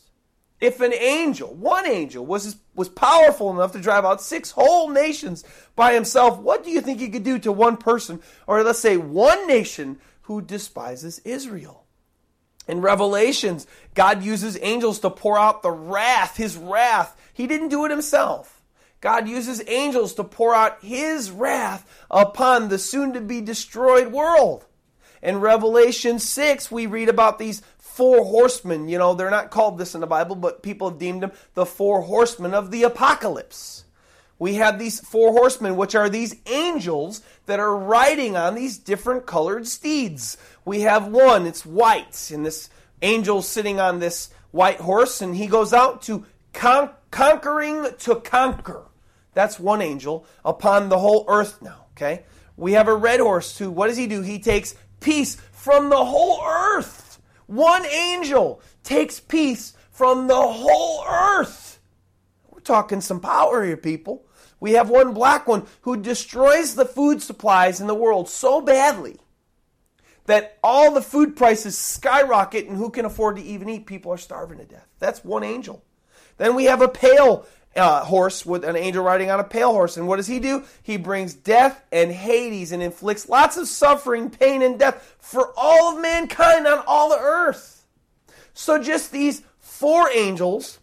[0.61, 5.45] If an angel, one angel, was was powerful enough to drive out six whole nations
[5.75, 8.97] by himself, what do you think he could do to one person, or let's say
[8.97, 11.85] one nation who despises Israel?
[12.69, 17.17] In Revelations, God uses angels to pour out the wrath, his wrath.
[17.33, 18.63] He didn't do it himself.
[19.01, 24.67] God uses angels to pour out his wrath upon the soon to be destroyed world.
[25.23, 27.63] In Revelation 6, we read about these
[28.01, 28.89] four horsemen.
[28.89, 31.67] You know, they're not called this in the Bible, but people have deemed them the
[31.67, 33.85] four horsemen of the apocalypse.
[34.39, 39.27] We have these four horsemen, which are these angels that are riding on these different
[39.27, 40.39] colored steeds.
[40.65, 42.71] We have one, it's white, and this
[43.03, 48.85] angel sitting on this white horse, and he goes out to con- conquering to conquer.
[49.35, 52.23] That's one angel upon the whole earth now, okay?
[52.57, 53.71] We have a red horse too.
[53.71, 54.23] What does he do?
[54.23, 57.00] He takes peace from the whole earth.
[57.51, 61.81] One angel takes peace from the whole earth.
[62.49, 64.25] We're talking some power here, people.
[64.61, 69.19] We have one black one who destroys the food supplies in the world so badly
[70.27, 73.85] that all the food prices skyrocket and who can afford to even eat?
[73.85, 74.87] People are starving to death.
[75.01, 75.83] That's one angel.
[76.37, 79.97] Then we have a pale uh, horse with an angel riding on a pale horse.
[79.97, 80.65] And what does he do?
[80.83, 85.95] He brings death and Hades and inflicts lots of suffering, pain, and death for all
[85.95, 87.87] of mankind on all the earth.
[88.55, 90.81] So just these four angels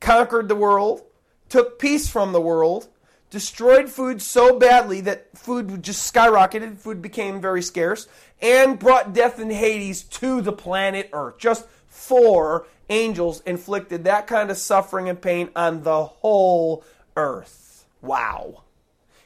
[0.00, 1.02] conquered the world,
[1.48, 2.88] took peace from the world,
[3.30, 8.06] destroyed food so badly that food just skyrocketed, food became very scarce,
[8.40, 11.38] and brought death and Hades to the planet Earth.
[11.38, 16.84] Just four angels inflicted that kind of suffering and pain on the whole
[17.16, 17.86] earth.
[18.02, 18.62] Wow.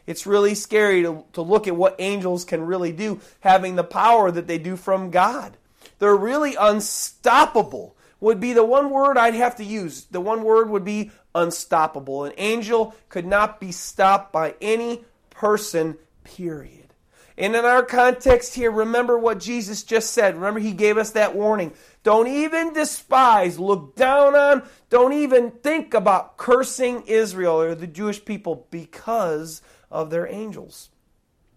[0.07, 4.31] It's really scary to, to look at what angels can really do, having the power
[4.31, 5.57] that they do from God.
[5.99, 10.05] They're really unstoppable, would be the one word I'd have to use.
[10.05, 12.25] The one word would be unstoppable.
[12.25, 16.95] An angel could not be stopped by any person, period.
[17.37, 20.35] And in our context here, remember what Jesus just said.
[20.35, 21.73] Remember, he gave us that warning.
[22.03, 28.25] Don't even despise, look down on, don't even think about cursing Israel or the Jewish
[28.25, 30.91] people because of their angels.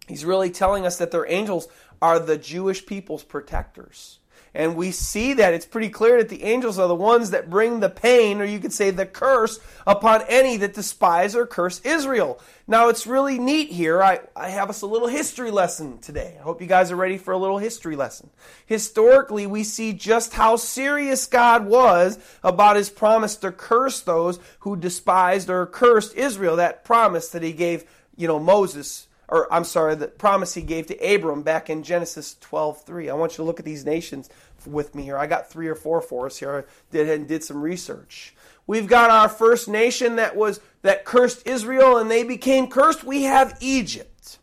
[0.08, 1.68] He's really telling us that their angels
[2.00, 4.18] are the Jewish people's protectors.
[4.54, 7.80] And we see that it's pretty clear that the angels are the ones that bring
[7.80, 12.38] the pain, or you could say the curse, upon any that despise or curse Israel.
[12.66, 14.02] Now, it's really neat here.
[14.02, 16.36] I, I have us a little history lesson today.
[16.38, 18.28] I hope you guys are ready for a little history lesson.
[18.66, 24.76] Historically, we see just how serious God was about his promise to curse those who
[24.76, 26.56] despised or cursed Israel.
[26.56, 27.84] That promise that he gave,
[28.16, 32.36] you know, Moses or I'm sorry, the promise he gave to Abram back in Genesis
[32.42, 33.08] 12:3.
[33.08, 34.28] I want you to look at these nations
[34.66, 35.16] with me here.
[35.16, 36.54] I got three or four for us here.
[36.54, 38.34] I did and did some research.
[38.66, 43.04] We've got our first nation that was that cursed Israel and they became cursed.
[43.04, 44.38] We have Egypt.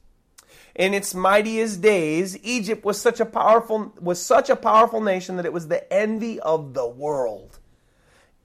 [0.73, 5.45] In its mightiest days, Egypt was such a powerful was such a powerful nation that
[5.45, 7.60] it was the envy of the world.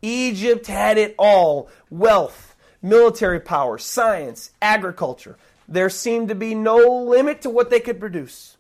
[0.03, 7.43] Egypt had it all: wealth, military power, science, agriculture there seemed to be no limit
[7.43, 8.57] to what they could produce.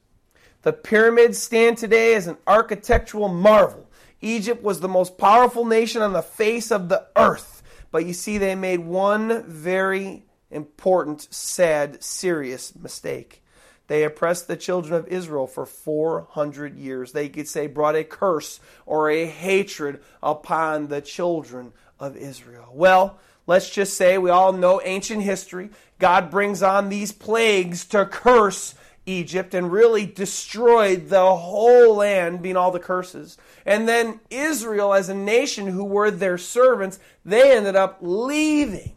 [0.62, 3.88] The pyramids stand today as an architectural marvel.
[4.20, 7.62] Egypt was the most powerful nation on the face of the earth.
[7.90, 13.42] But you see, they made one very important, sad, serious mistake.
[13.86, 17.12] They oppressed the children of Israel for 400 years.
[17.12, 22.70] They could say brought a curse or a hatred upon the children of Israel.
[22.72, 25.70] Well, let's just say we all know ancient history.
[25.98, 28.74] God brings on these plagues to curse
[29.06, 33.36] Egypt and really destroyed the whole land, being all the curses.
[33.66, 38.94] And then Israel, as a nation who were their servants, they ended up leaving.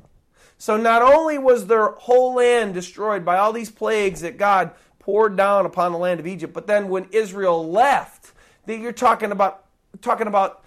[0.58, 5.38] So not only was their whole land destroyed by all these plagues that God poured
[5.38, 8.32] down upon the land of Egypt, but then when Israel left,
[8.66, 9.64] you're talking about
[10.02, 10.64] talking about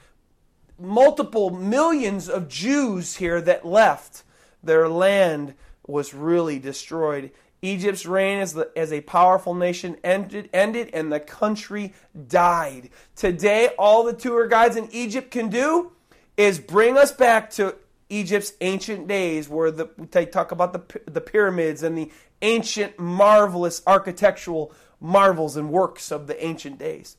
[0.81, 4.25] multiple millions of Jews here that left.
[4.63, 5.55] Their land
[5.87, 7.31] was really destroyed.
[7.63, 11.93] Egypt's reign as, the, as a powerful nation ended, ended and the country
[12.29, 12.91] died.
[13.17, 15.93] Today, all the tour guides in Egypt can do
[16.37, 17.75] is bring us back to
[18.09, 22.11] Egypt's ancient days where the, they talk about the, the pyramids and the
[22.43, 27.17] ancient, marvelous architectural marvels and works of the ancient days.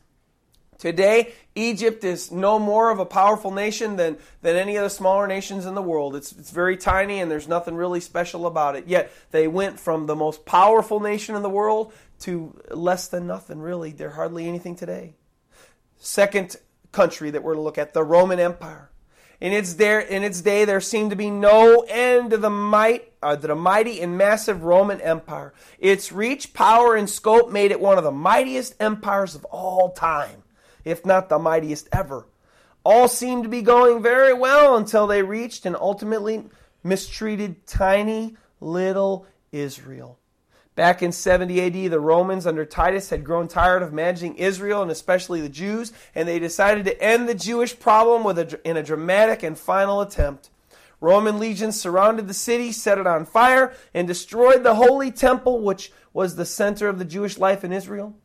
[0.82, 5.28] Today, Egypt is no more of a powerful nation than, than any of the smaller
[5.28, 6.16] nations in the world.
[6.16, 8.88] It's, it's very tiny and there's nothing really special about it.
[8.88, 13.60] Yet, they went from the most powerful nation in the world to less than nothing,
[13.60, 13.92] really.
[13.92, 15.14] They're hardly anything today.
[16.00, 16.56] Second
[16.92, 18.90] country that we're to look at, the Roman Empire.
[19.40, 23.14] In its, there, in its day, there seemed to be no end to the might,
[23.22, 25.54] uh, the mighty and massive Roman Empire.
[25.78, 30.41] Its reach, power, and scope made it one of the mightiest empires of all time
[30.86, 32.28] if not the mightiest ever.
[32.84, 36.46] All seemed to be going very well until they reached and ultimately
[36.84, 40.18] mistreated tiny little Israel.
[40.76, 44.90] Back in 70 AD, the Romans under Titus had grown tired of managing Israel and
[44.90, 48.84] especially the Jews, and they decided to end the Jewish problem with a, in a
[48.84, 50.50] dramatic and final attempt.
[51.02, 55.92] Roman legions surrounded the city, set it on fire, and destroyed the holy temple, which
[56.14, 58.16] was the center of the Jewish life in Israel.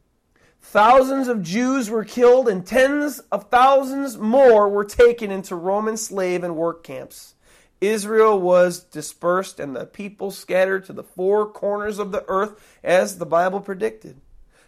[0.68, 6.42] Thousands of Jews were killed, and tens of thousands more were taken into Roman slave
[6.42, 7.34] and work camps.
[7.80, 13.18] Israel was dispersed, and the people scattered to the four corners of the earth, as
[13.18, 14.20] the Bible predicted.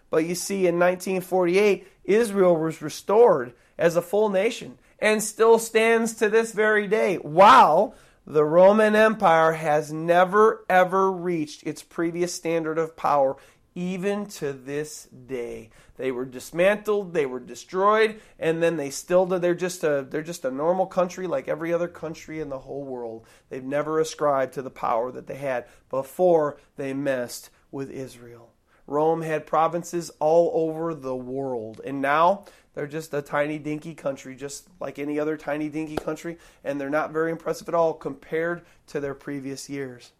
[0.09, 6.15] But you see, in 1948, Israel was restored as a full nation and still stands
[6.15, 12.79] to this very day, while the Roman Empire has never ever reached its previous standard
[12.79, 13.37] of power,
[13.79, 15.71] even to this day.
[15.99, 20.45] They were dismantled, they were destroyed, and then they still they're just a they're just
[20.45, 23.25] a normal country like every other country in the whole world.
[23.51, 28.51] They've never ascribed to the power that they had before they messed with Israel.
[28.88, 34.35] Rome had provinces all over the world, and now they're just a tiny dinky country,
[34.35, 38.62] just like any other tiny dinky country, and they're not very impressive at all compared
[38.88, 40.11] to their previous years.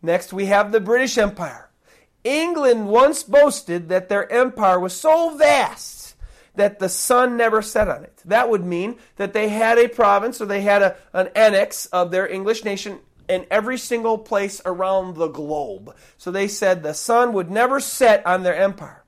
[0.00, 1.68] Next, we have the British Empire.
[2.24, 6.16] England once boasted that their empire was so vast
[6.54, 8.22] that the sun never set on it.
[8.24, 12.10] That would mean that they had a province or they had a, an annex of
[12.10, 15.94] their English nation in every single place around the globe.
[16.16, 19.04] So they said the sun would never set on their empire.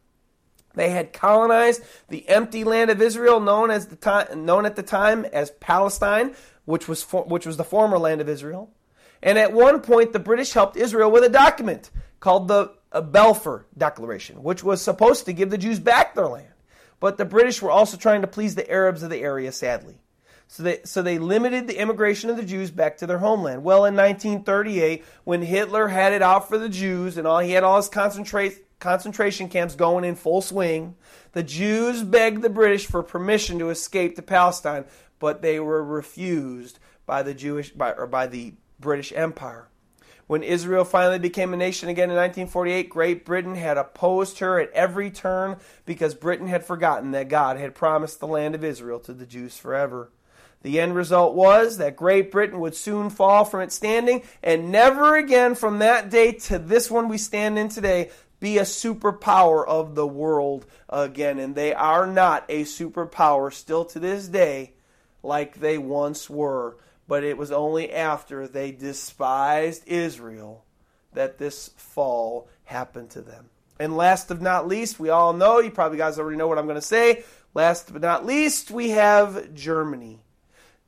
[0.74, 4.83] They had colonized the empty land of Israel, known as the time, known at the
[4.83, 6.35] time as Palestine,
[6.66, 8.70] which was for, which was the former land of Israel.
[9.22, 14.42] And at one point, the British helped Israel with a document called the Balfour Declaration,
[14.42, 16.52] which was supposed to give the Jews back their land.
[17.00, 19.96] But the British were also trying to please the Arabs of the area, sadly.
[20.48, 23.64] So they, so they limited the immigration of the Jews back to their homeland.
[23.64, 27.64] Well, in 1938, when Hitler had it out for the Jews and all he had
[27.64, 30.94] all his concentrate, concentration camps going in full swing,
[31.32, 34.85] the Jews begged the British for permission to escape to Palestine,
[35.18, 39.68] but they were refused by the Jewish by, or by the British Empire.
[40.26, 44.72] When Israel finally became a nation again in 1948, Great Britain had opposed her at
[44.72, 49.12] every turn because Britain had forgotten that God had promised the land of Israel to
[49.12, 50.10] the Jews forever.
[50.62, 55.14] The end result was that Great Britain would soon fall from its standing and never
[55.14, 58.10] again from that day to this one we stand in today
[58.40, 61.38] be a superpower of the world again.
[61.38, 64.72] And they are not a superpower still to this day
[65.22, 66.76] like they once were
[67.08, 70.64] but it was only after they despised Israel
[71.12, 73.48] that this fall happened to them.
[73.78, 76.66] And last but not least, we all know, you probably guys already know what I'm
[76.66, 77.24] going to say.
[77.54, 80.20] Last but not least, we have Germany.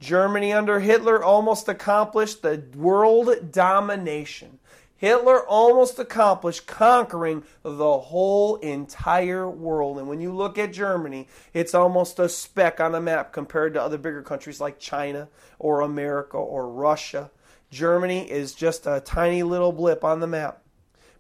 [0.01, 4.59] Germany under Hitler almost accomplished the world domination.
[4.99, 9.97] Hitler almost accomplished conquering the whole entire world.
[9.97, 13.83] And when you look at Germany, it's almost a speck on the map compared to
[13.83, 15.29] other bigger countries like China
[15.61, 17.31] or America or Russia.
[17.71, 20.63] Germany is just a tiny little blip on the map.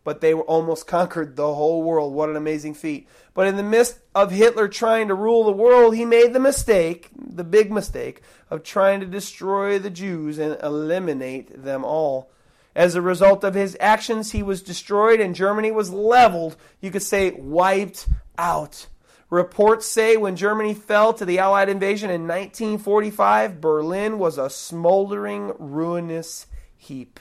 [0.02, 2.12] But they almost conquered the whole world.
[2.12, 3.06] What an amazing feat.
[3.32, 7.10] But in the midst of Hitler trying to rule the world, he made the mistake,
[7.14, 12.32] the big mistake, of trying to destroy the Jews and eliminate them all.
[12.78, 16.54] As a result of his actions, he was destroyed and Germany was leveled.
[16.80, 18.06] You could say wiped
[18.38, 18.86] out.
[19.30, 25.54] Reports say when Germany fell to the Allied invasion in 1945, Berlin was a smoldering,
[25.58, 27.18] ruinous heap.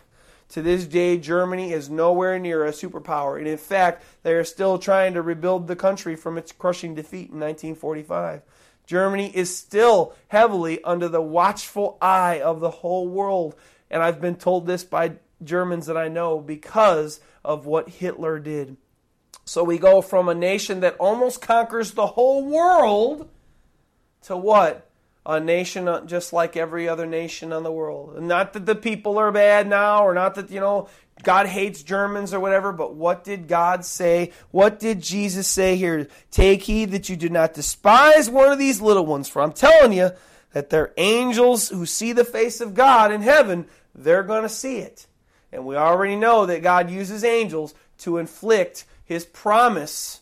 [0.50, 4.78] To this day, Germany is nowhere near a superpower, and in fact, they are still
[4.78, 8.44] trying to rebuild the country from its crushing defeat in 1945.
[8.86, 13.56] Germany is still heavily under the watchful eye of the whole world,
[13.90, 18.78] and I've been told this by Germans that I know because of what Hitler did.
[19.46, 23.30] So we go from a nation that almost conquers the whole world
[24.24, 24.90] to what?
[25.26, 28.22] A nation just like every other nation on the world.
[28.22, 30.90] Not that the people are bad now, or not that, you know,
[31.24, 34.32] God hates Germans or whatever, but what did God say?
[34.52, 36.08] What did Jesus say here?
[36.32, 39.94] Take heed that you do not despise one of these little ones, for I'm telling
[39.94, 40.12] you
[40.54, 43.68] that they're angels who see the face of God in heaven.
[43.96, 45.07] They're going to see it.
[45.52, 50.22] And we already know that God uses angels to inflict his promise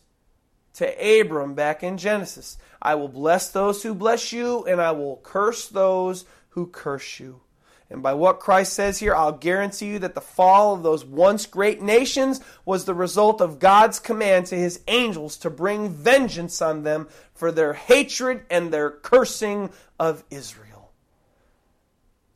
[0.75, 2.57] to Abram back in Genesis.
[2.81, 7.41] I will bless those who bless you, and I will curse those who curse you.
[7.89, 11.45] And by what Christ says here, I'll guarantee you that the fall of those once
[11.45, 16.83] great nations was the result of God's command to his angels to bring vengeance on
[16.83, 19.69] them for their hatred and their cursing
[19.99, 20.74] of Israel.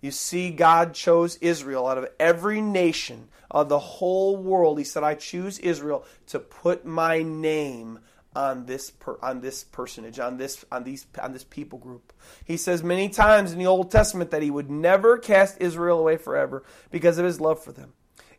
[0.02, 4.78] You see, God chose Israel out of every nation of the whole world.
[4.78, 8.00] He said, I choose Israel to put my name
[8.36, 12.14] on this per, on this personage, on this on these on this people group.
[12.45, 16.18] He says many times in the Old Testament that he would never cast Israel away
[16.18, 17.93] forever because of his love for them,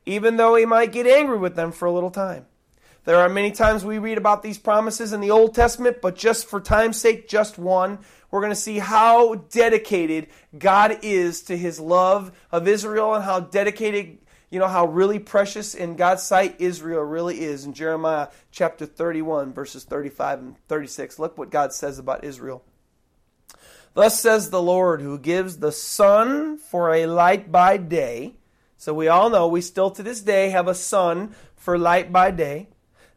[0.07, 2.47] even though he might get angry with them for a little time.
[3.05, 6.47] There are many times we read about these promises in the Old Testament, but just
[6.47, 7.99] for time's sake, just one.
[8.31, 13.41] We're going to see how dedicated God is to his love of Israel and how
[13.41, 14.19] dedicated
[14.51, 19.53] you know how really precious in God's sight Israel really is in Jeremiah chapter 31,
[19.53, 21.21] verses 35 and 36.
[21.21, 22.65] Look what God says about Israel.
[23.95, 28.35] Thus says the Lord, who gives the sun for a light by day.
[28.77, 32.33] So we all know we still to this day have a sun for light by
[32.33, 32.69] day.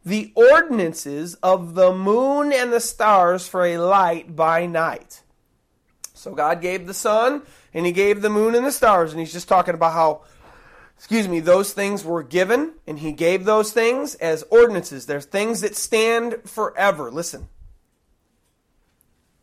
[0.04, 5.22] The ordinances of the moon and the stars for a light by night.
[6.12, 7.42] So God gave the sun
[7.72, 10.22] and He gave the moon and the stars, and He's just talking about how
[10.96, 15.06] excuse me, those things were given, and he gave those things as ordinances.
[15.06, 17.10] They're things that stand forever.
[17.10, 17.48] Listen.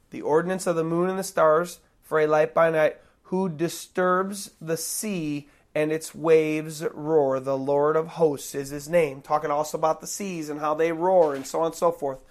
[0.10, 4.52] The ordinance of the moon and the stars for a light by night, who disturbs
[4.60, 7.40] the sea and its waves roar.
[7.40, 9.22] The Lord of hosts is his name.
[9.22, 12.22] Talking also about the seas and how they roar and so on and so forth.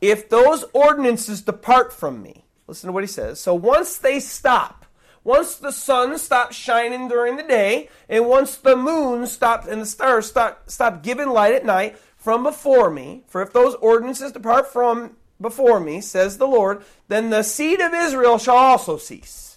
[0.00, 3.38] If those ordinances depart from me, listen to what he says.
[3.38, 4.86] So once they stop,
[5.24, 9.86] once the sun stops shining during the day, and once the moon stops and the
[9.86, 14.72] stars stop, stopped giving light at night from before me, for if those ordinances depart
[14.72, 19.49] from before me, says the Lord, then the seed of Israel shall also cease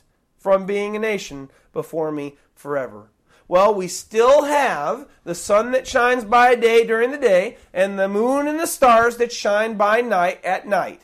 [0.44, 3.08] from being a nation before me forever.
[3.48, 8.10] Well, we still have the sun that shines by day during the day, and the
[8.10, 11.04] moon and the stars that shine by night at night.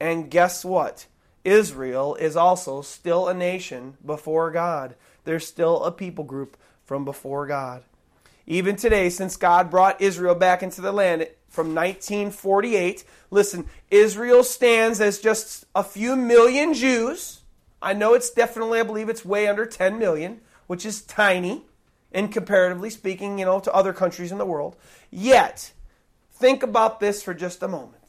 [0.00, 1.06] And guess what?
[1.44, 4.96] Israel is also still a nation before God.
[5.24, 7.84] They're still a people group from before God.
[8.46, 15.00] Even today, since God brought Israel back into the land from 1948, listen, Israel stands
[15.00, 17.39] as just a few million Jews.
[17.82, 21.64] I know it's definitely, I believe it's way under 10 million, which is tiny
[22.12, 24.76] and comparatively speaking, you know, to other countries in the world.
[25.10, 25.72] Yet,
[26.32, 28.02] think about this for just a moment.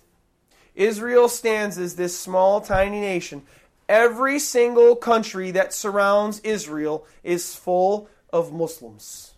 [0.75, 3.43] Israel stands as this small, tiny nation.
[3.87, 9.33] Every single country that surrounds Israel is full of Muslims.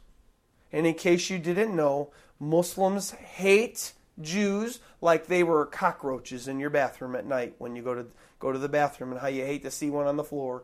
[0.72, 6.70] And in case you didn't know, Muslims hate Jews like they were cockroaches in your
[6.70, 8.06] bathroom at night when you go to
[8.44, 10.64] go to the bathroom and how you hate to see one on the floor.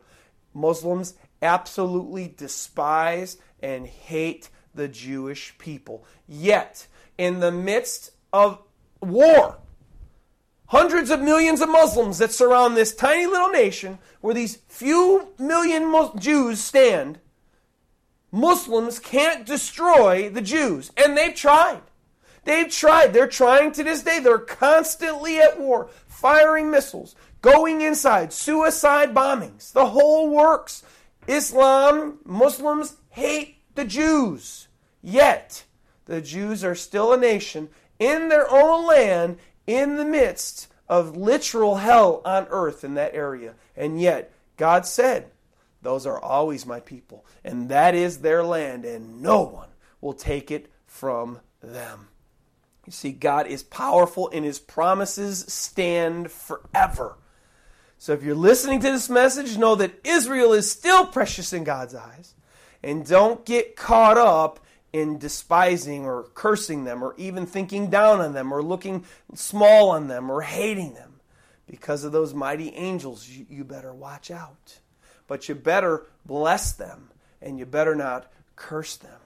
[0.54, 6.06] Muslims absolutely despise and hate the Jewish people.
[6.28, 8.62] Yet, in the midst of
[9.02, 9.58] war,
[10.68, 16.12] hundreds of millions of Muslims that surround this tiny little nation where these few million
[16.20, 17.20] Jews stand,
[18.32, 20.92] Muslims can't destroy the Jews.
[20.98, 21.82] And they've tried.
[22.44, 23.14] They've tried.
[23.14, 24.20] They're trying to this day.
[24.20, 30.84] They're constantly at war, firing missiles, going inside, suicide bombings, the whole works.
[31.28, 34.68] Islam, Muslims hate the Jews.
[35.02, 35.66] Yet,
[36.06, 37.70] the Jews are still a nation
[38.00, 39.38] in their own land
[39.68, 43.54] in the midst of literal hell on earth in that area.
[43.76, 45.32] And yet, God said,
[45.82, 49.70] Those are always my people, and that is their land, and no one
[50.02, 52.08] will take it from them.
[52.90, 57.18] You see, God is powerful and his promises stand forever.
[58.00, 61.94] So if you're listening to this message, know that Israel is still precious in God's
[61.94, 62.34] eyes.
[62.82, 64.62] And don't get caught up
[64.94, 69.04] in despising or cursing them or even thinking down on them or looking
[69.36, 71.20] small on them or hating them.
[71.68, 74.80] Because of those mighty angels, you, better watch out.
[75.28, 77.10] But you better bless them
[77.42, 79.20] and you better not curse them.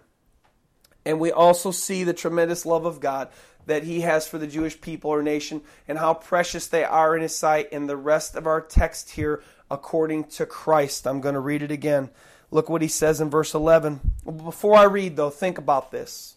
[1.06, 3.30] And we also see the tremendous love of God
[3.66, 7.22] that he has for the Jewish people or nation and how precious they are in
[7.22, 11.08] his sight in the rest of our text here according to Christ.
[11.08, 12.10] I'm going to read it again.
[12.52, 14.00] Look what he says in verse 11.
[14.26, 16.36] Before I read, though, think about this.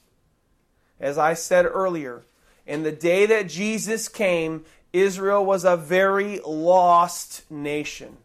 [0.99, 2.25] As I said earlier,
[2.67, 8.17] in the day that Jesus came, Israel was a very lost nation.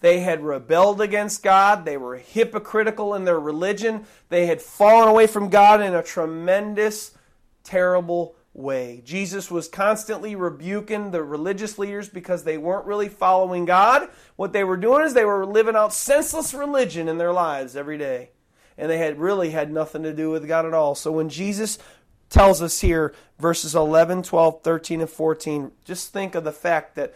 [0.00, 1.84] They had rebelled against God.
[1.84, 4.04] They were hypocritical in their religion.
[4.28, 7.12] They had fallen away from God in a tremendous,
[7.62, 9.02] terrible way.
[9.04, 14.08] Jesus was constantly rebuking the religious leaders because they weren't really following God.
[14.36, 17.98] What they were doing is they were living out senseless religion in their lives every
[17.98, 18.30] day.
[18.78, 20.94] And they had really had nothing to do with God at all.
[20.94, 21.78] So when Jesus
[22.30, 27.14] tells us here, verses 11, 12, 13, and 14, just think of the fact that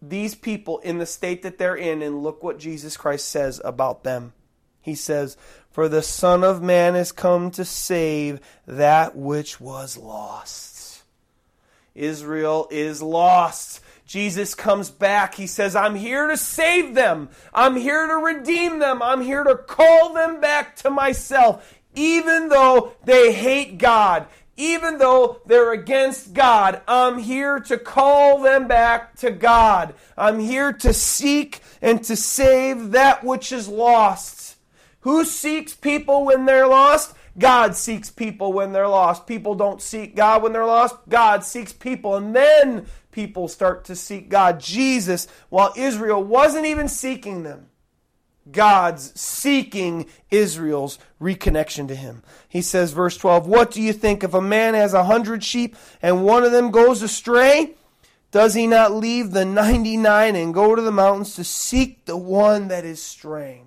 [0.00, 4.04] these people in the state that they're in, and look what Jesus Christ says about
[4.04, 4.32] them.
[4.80, 5.36] He says,
[5.76, 11.02] For the Son of Man is come to save that which was lost.
[11.94, 13.82] Israel is lost.
[14.06, 15.34] Jesus comes back.
[15.34, 17.28] He says, I'm here to save them.
[17.52, 19.02] I'm here to redeem them.
[19.02, 21.78] I'm here to call them back to myself.
[21.94, 28.66] Even though they hate God, even though they're against God, I'm here to call them
[28.66, 29.92] back to God.
[30.16, 34.55] I'm here to seek and to save that which is lost.
[35.06, 37.14] Who seeks people when they're lost?
[37.38, 39.24] God seeks people when they're lost.
[39.24, 40.96] People don't seek God when they're lost.
[41.08, 42.16] God seeks people.
[42.16, 44.58] And then people start to seek God.
[44.58, 47.68] Jesus, while Israel wasn't even seeking them,
[48.50, 52.24] God's seeking Israel's reconnection to him.
[52.48, 55.76] He says, verse 12, What do you think if a man has a hundred sheep
[56.02, 57.76] and one of them goes astray?
[58.32, 62.66] Does he not leave the 99 and go to the mountains to seek the one
[62.66, 63.65] that is straying?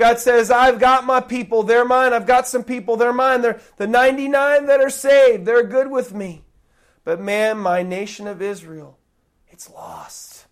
[0.00, 2.14] God says, I've got my people, they're mine.
[2.14, 3.42] I've got some people, they're mine.
[3.42, 6.42] They're the 99 that are saved, they're good with me.
[7.04, 8.98] But man, my nation of Israel,
[9.48, 10.46] it's lost.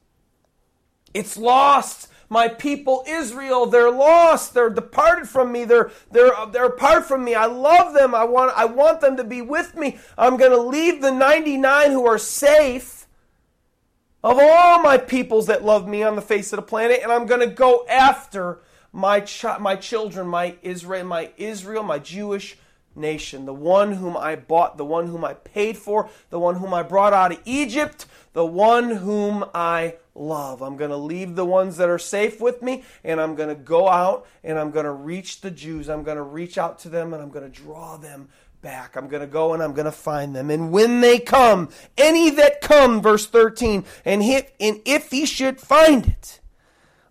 [1.15, 2.09] It's lost.
[2.29, 4.53] My people Israel, they're lost.
[4.53, 5.65] They're departed from me.
[5.65, 7.35] They're, they're, they're apart from me.
[7.35, 8.15] I love them.
[8.15, 9.99] I want, I want them to be with me.
[10.19, 13.07] I'm going to leave the 99 who are safe
[14.23, 17.25] of all my peoples that love me on the face of the planet, and I'm
[17.25, 18.61] going to go after
[18.93, 22.57] my, ch- my children, my Israel, my Israel, my Jewish
[22.99, 26.75] nation, the one whom I bought, the one whom I paid for, the one whom
[26.75, 30.63] I brought out of Egypt, the one whom I love.
[30.63, 33.55] I'm going to leave the ones that are safe with me, and I'm going to
[33.55, 35.89] go out and I'm going to reach the Jews.
[35.89, 38.29] I'm going to reach out to them and I'm going to draw them
[38.61, 38.97] back.
[38.97, 40.51] I'm going to go and I'm going to find them.
[40.51, 46.07] And when they come, any that come, verse 13, and, and if he should find
[46.07, 46.38] it,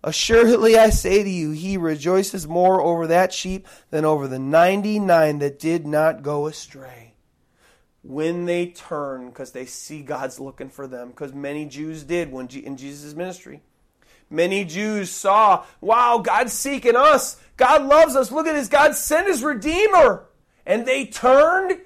[0.08, 5.38] Assuredly, I say to you, he rejoices more over that sheep than over the 99
[5.40, 7.12] that did not go astray.
[8.02, 12.48] When they turn, because they see God's looking for them, because many Jews did when
[12.48, 13.60] in Jesus' ministry.
[14.30, 17.36] Many Jews saw, wow, God's seeking us.
[17.58, 18.32] God loves us.
[18.32, 18.68] Look at this.
[18.68, 20.24] God sent his Redeemer.
[20.64, 21.80] And they turned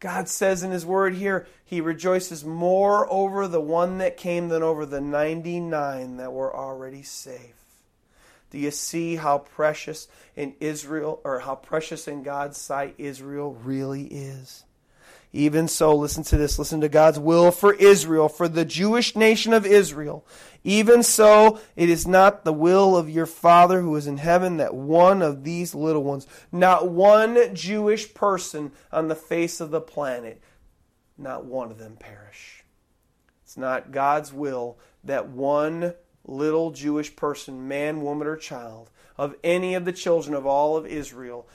[0.00, 4.62] God says in His Word here, He rejoices more over the one that came than
[4.62, 7.56] over the 99 that were already safe.
[8.50, 14.04] Do you see how precious in Israel, or how precious in God's sight Israel really
[14.04, 14.64] is?
[15.34, 16.58] Even so, listen to this.
[16.58, 20.24] Listen to God's will for Israel, for the Jewish nation of Israel.
[20.64, 24.74] Even so, it is not the will of your Father who is in heaven that
[24.74, 30.40] one of these little ones, not one Jewish person on the face of the planet,
[31.18, 32.64] not one of them perish.
[33.44, 35.94] It's not God's will that one
[36.24, 40.86] little Jewish person, man, woman, or child, of any of the children of all of
[40.86, 41.48] Israel,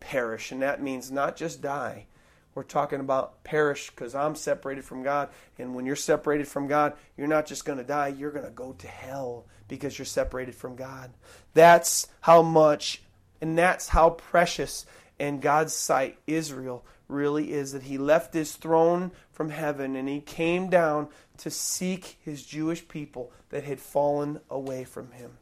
[0.00, 0.52] perish.
[0.52, 2.06] And that means not just die
[2.54, 5.30] we're talking about perish because I'm separated from God.
[5.58, 8.50] And when you're separated from God, you're not just going to die, you're going to
[8.50, 11.12] go to hell because you're separated from God.
[11.54, 13.02] That's how much
[13.40, 14.86] and that's how precious
[15.18, 20.20] in God's sight Israel really is that he left his throne from heaven and he
[20.20, 21.08] came down
[21.38, 25.38] to seek his Jewish people that had fallen away from him.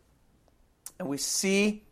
[0.98, 1.84] And we see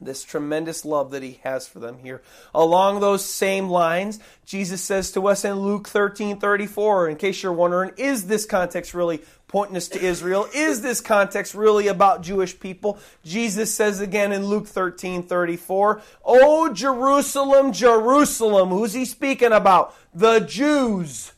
[0.00, 2.22] this tremendous love that he has for them here.
[2.54, 7.52] Along those same lines, Jesus says to us in Luke 13 34, in case you're
[7.52, 10.46] wondering, is this context really pointing us to Israel?
[10.54, 12.98] Is this context really about Jewish people?
[13.24, 18.68] Jesus says again in Luke 13 34, Oh, Jerusalem, Jerusalem.
[18.68, 19.94] Who's he speaking about?
[20.14, 21.32] The Jews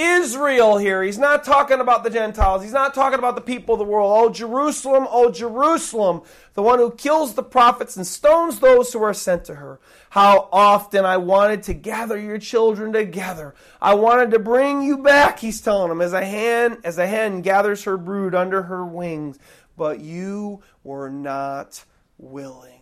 [0.00, 1.02] Israel here.
[1.02, 2.62] He's not talking about the Gentiles.
[2.62, 4.10] He's not talking about the people of the world.
[4.12, 6.22] Oh, Jerusalem, oh, Jerusalem,
[6.54, 9.78] the one who kills the prophets and stones those who are sent to her.
[10.10, 13.54] How often I wanted to gather your children together.
[13.80, 17.42] I wanted to bring you back, he's telling them, as a hen, as a hen
[17.42, 19.38] gathers her brood under her wings.
[19.76, 21.84] But you were not
[22.16, 22.80] willing.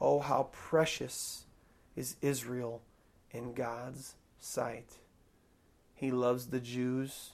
[0.00, 1.44] Oh, how precious
[1.94, 2.80] is Israel
[3.30, 4.99] in God's sight.
[6.00, 7.32] He loves the Jews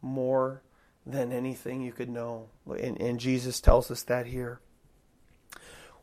[0.00, 0.62] more
[1.04, 2.46] than anything you could know.
[2.66, 4.60] And, and, Jesus tells us that here.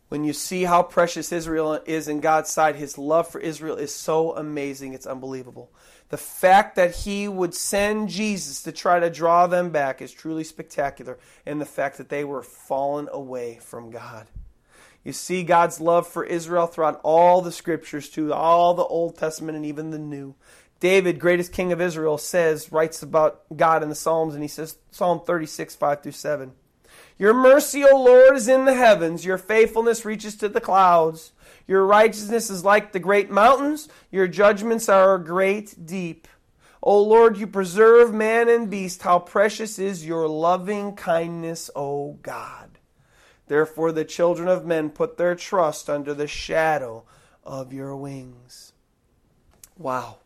[0.10, 3.96] When you see how precious Israel is in God's sight, his love for Israel is
[3.96, 5.72] so amazing, it's unbelievable.
[6.10, 10.44] The fact that he would send Jesus to try to draw them back is truly
[10.44, 14.28] spectacular, and the fact that they were fallen away from God.
[15.06, 19.56] You see God's love for Israel throughout all the scriptures, too, all the Old Testament
[19.56, 20.36] and even the New.
[20.80, 24.78] David, greatest king of Israel, says, writes about God in the Psalms, and he says,
[24.92, 26.52] Psalm 36, 5 through 7.
[27.18, 29.26] Your mercy, O Lord, is in the heavens.
[29.26, 31.32] Your faithfulness reaches to the clouds.
[31.68, 33.90] Your righteousness is like the great mountains.
[34.12, 36.28] Your judgments are great deep.
[36.84, 39.02] O Lord, you preserve man and beast.
[39.02, 42.78] How precious is your loving kindness, O God.
[43.48, 47.04] Therefore, the children of men put their trust under the shadow
[47.44, 48.74] of your wings.
[49.78, 50.20] Wow.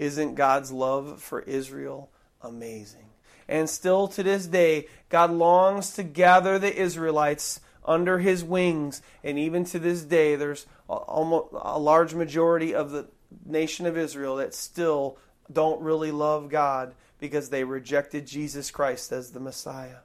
[0.00, 2.08] Isn't God's love for Israel
[2.40, 3.10] amazing?
[3.46, 9.02] And still to this day, God longs to gather the Israelites under his wings.
[9.22, 13.08] And even to this day, there's almost a large majority of the
[13.44, 15.18] nation of Israel that still
[15.52, 19.98] don't really love God because they rejected Jesus Christ as the Messiah.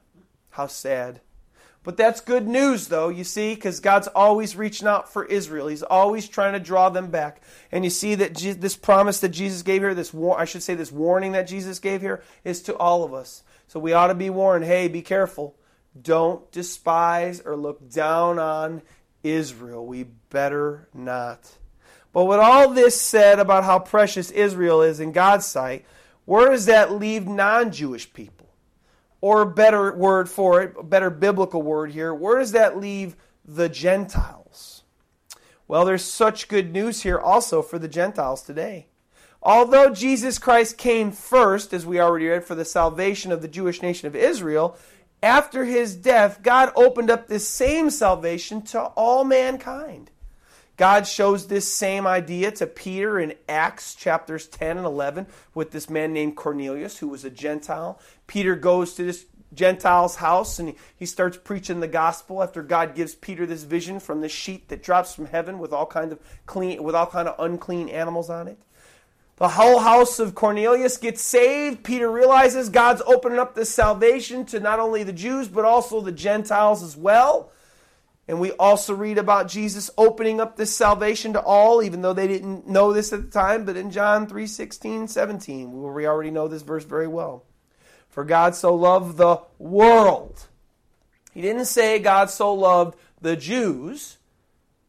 [0.50, 1.22] How sad.
[1.86, 5.68] But that's good news, though, you see, because God's always reaching out for Israel.
[5.68, 7.40] He's always trying to draw them back.
[7.70, 10.74] And you see that this promise that Jesus gave here, this war- I should say,
[10.74, 13.44] this warning that Jesus gave here, is to all of us.
[13.68, 15.54] So we ought to be warned hey, be careful.
[16.02, 18.82] Don't despise or look down on
[19.22, 19.86] Israel.
[19.86, 21.52] We better not.
[22.12, 25.84] But with all this said about how precious Israel is in God's sight,
[26.24, 28.35] where does that leave non Jewish people?
[29.26, 33.16] Or a better word for it, a better biblical word here, where does that leave
[33.44, 34.84] the Gentiles?
[35.66, 38.86] Well, there's such good news here also for the Gentiles today.
[39.42, 43.82] Although Jesus Christ came first, as we already read, for the salvation of the Jewish
[43.82, 44.78] nation of Israel,
[45.20, 50.12] after his death, God opened up this same salvation to all mankind.
[50.76, 55.88] God shows this same idea to Peter in Acts chapters 10 and 11 with this
[55.88, 57.98] man named Cornelius who was a Gentile.
[58.26, 59.24] Peter goes to this
[59.54, 64.20] Gentile's house and he starts preaching the gospel after God gives Peter this vision from
[64.20, 67.36] this sheet that drops from heaven with all kinds of clean with all kind of
[67.38, 68.58] unclean animals on it.
[69.36, 71.84] The whole house of Cornelius gets saved.
[71.84, 76.12] Peter realizes God's opening up this salvation to not only the Jews but also the
[76.12, 77.50] Gentiles as well.
[78.28, 82.26] And we also read about Jesus opening up this salvation to all, even though they
[82.26, 86.30] didn't know this at the time, but in John 3 16, 17, where we already
[86.30, 87.44] know this verse very well.
[88.08, 90.48] For God so loved the world.
[91.32, 94.16] He didn't say God so loved the Jews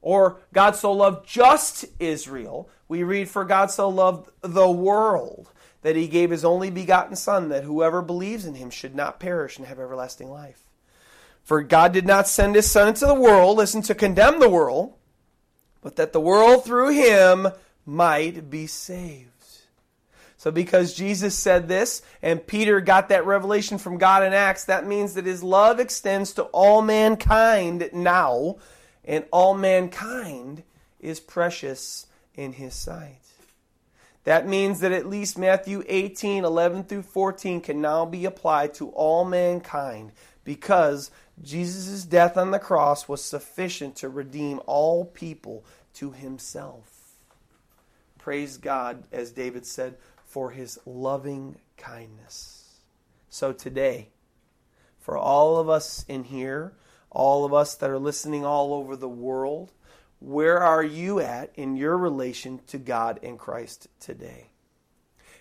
[0.01, 2.69] or God so loved just Israel.
[2.87, 7.49] We read, For God so loved the world that he gave his only begotten Son,
[7.49, 10.66] that whoever believes in him should not perish and have everlasting life.
[11.47, 14.95] For God did not send his Son into the world, listen, to condemn the world,
[15.79, 17.47] but that the world through him
[17.85, 19.29] might be saved.
[20.35, 24.85] So, because Jesus said this and Peter got that revelation from God in Acts, that
[24.85, 28.57] means that his love extends to all mankind now,
[29.05, 30.63] and all mankind
[30.99, 33.21] is precious in his sight.
[34.25, 38.89] That means that at least Matthew 18, 11 through 14 can now be applied to
[38.89, 40.11] all mankind
[40.43, 45.63] because Jesus' death on the cross was sufficient to redeem all people
[45.95, 47.15] to himself.
[48.17, 52.79] Praise God, as David said, for his loving kindness.
[53.29, 54.09] So today,
[54.99, 56.73] for all of us in here,
[57.09, 59.71] all of us that are listening all over the world,
[60.19, 64.49] where are you at in your relation to God and Christ today?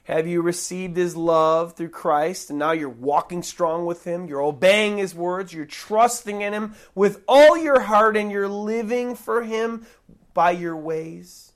[0.07, 4.29] Have you received his love through Christ and now you're walking strong with him?
[4.29, 9.17] You're obeying his words, you're trusting in him with all your heart, and you're living
[9.17, 9.85] for him
[10.33, 11.53] by your ways.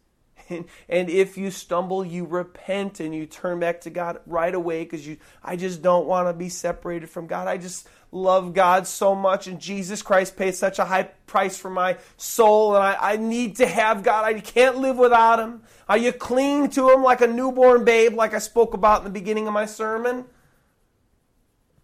[0.48, 4.82] And, and if you stumble, you repent and you turn back to God right away
[4.82, 7.46] because you I just don't want to be separated from God.
[7.46, 11.70] I just love God so much, and Jesus Christ paid such a high price for
[11.70, 14.24] my soul, and I, I need to have God.
[14.24, 15.62] I can't live without Him.
[15.88, 19.10] Are you clinging to Him like a newborn babe, like I spoke about in the
[19.10, 20.24] beginning of my sermon?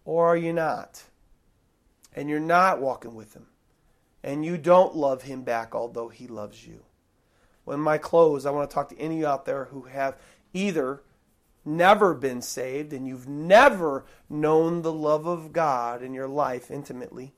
[0.04, 1.02] Or are you not?
[2.14, 3.46] And you're not walking with Him.
[4.22, 6.82] And you don't love Him back, although He loves you.
[7.64, 10.16] When my close, I want to talk to any of you out there who have
[10.52, 11.02] either
[11.66, 17.34] never been saved and you've never known the love of God in your life intimately,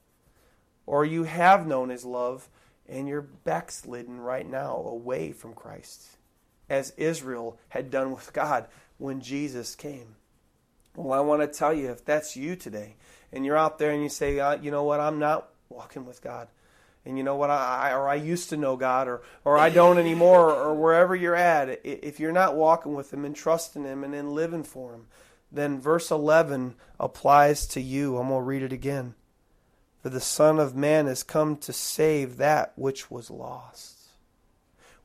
[0.86, 2.48] or you have known His love
[2.88, 6.16] and you're backslidden right now away from Christ,
[6.68, 8.66] as Israel had done with God
[8.96, 10.16] when Jesus came.
[10.96, 12.96] Well, I want to tell you if that's you today,
[13.32, 16.22] and you're out there and you say, uh, you know what, I'm not walking with
[16.22, 16.48] God
[17.04, 17.50] and you know what?
[17.50, 21.34] I or I used to know God or or I don't anymore or, wherever you're
[21.34, 25.06] at if you're not walking with him and trusting him and then living for him
[25.50, 28.18] then verse 11 applies to you.
[28.18, 29.14] I'm going to read it again.
[30.02, 33.96] For the son of man has come to save that which was lost.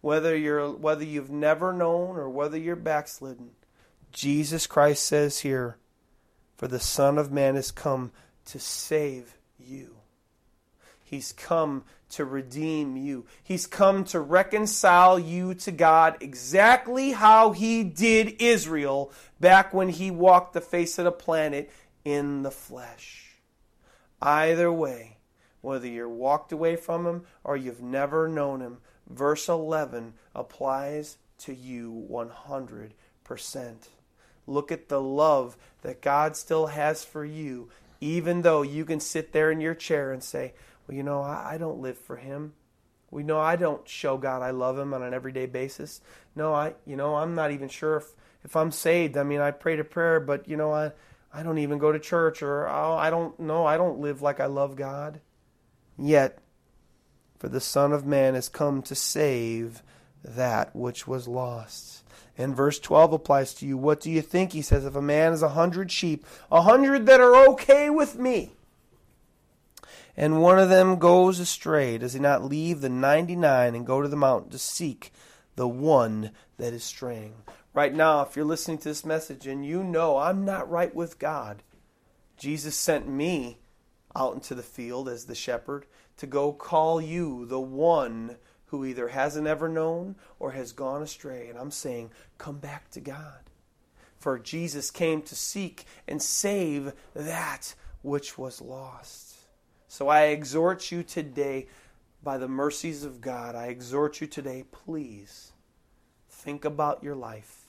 [0.02, 3.52] Whether you're whether you've never known or whether you're backslidden
[4.12, 5.78] Jesus Christ says here
[6.58, 8.12] for the son of man has come
[8.46, 9.96] to save you
[11.14, 13.28] He's come to redeem you.
[13.44, 20.10] He's come to reconcile you to God exactly how he did Israel back when he
[20.10, 21.70] walked the face of the planet
[22.04, 23.36] in the flesh.
[24.24, 25.18] Either way,
[25.62, 31.54] whether you're walked away from him or you've never known him, verse 11 applies to
[31.54, 32.92] you 100%.
[34.48, 37.70] Look at the love that God still has for you,
[38.02, 40.54] even though you can sit there in your chair and say,
[40.88, 42.54] well, you know, I, I don't live for him.
[43.12, 46.02] We know I don't show God I love him on an everyday basis.
[46.36, 48.08] No, I, you know, I'm not even sure if,
[48.44, 49.18] if I'm saved.
[49.18, 50.92] I mean, I prayed a prayer, but you know, I,
[51.32, 53.66] I don't even go to church or oh, I don't know.
[53.66, 55.22] I don't live like I love God.
[55.98, 56.40] Yet,
[57.38, 59.84] for the Son of Man has come to save
[60.24, 62.04] that which was lost.
[62.38, 63.78] And verse 12 applies to you.
[63.78, 64.54] What do you think?
[64.54, 68.18] He says, if a man has a hundred sheep, a hundred that are okay with
[68.18, 68.54] me,
[70.16, 74.08] and one of them goes astray, does he not leave the 99 and go to
[74.08, 75.12] the mountain to seek
[75.56, 77.34] the one that is straying?
[77.74, 81.18] Right now, if you're listening to this message and you know I'm not right with
[81.18, 81.64] God,
[82.38, 83.58] Jesus sent me
[84.16, 85.88] out into the field as the shepherd
[86.18, 88.38] to go call you the one
[88.68, 91.48] who either hasn't ever known or has gone astray.
[91.48, 93.50] And I'm saying, come back to God.
[94.18, 99.33] For Jesus came to seek and save that which was lost.
[99.94, 101.68] So I exhort you today,
[102.24, 105.52] by the mercies of God, I exhort you today, please
[106.32, 107.66] think about your life.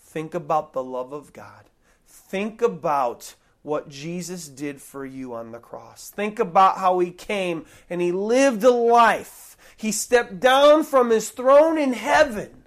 [0.00, 1.68] Think about the love of God.
[2.06, 6.08] Think about what Jesus did for you on the cross.
[6.08, 9.58] Think about how he came and he lived a life.
[9.76, 12.64] He stepped down from his throne in heaven.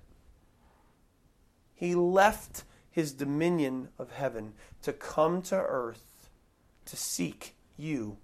[1.73, 6.29] He left his dominion of heaven to come to earth
[6.85, 8.17] to seek you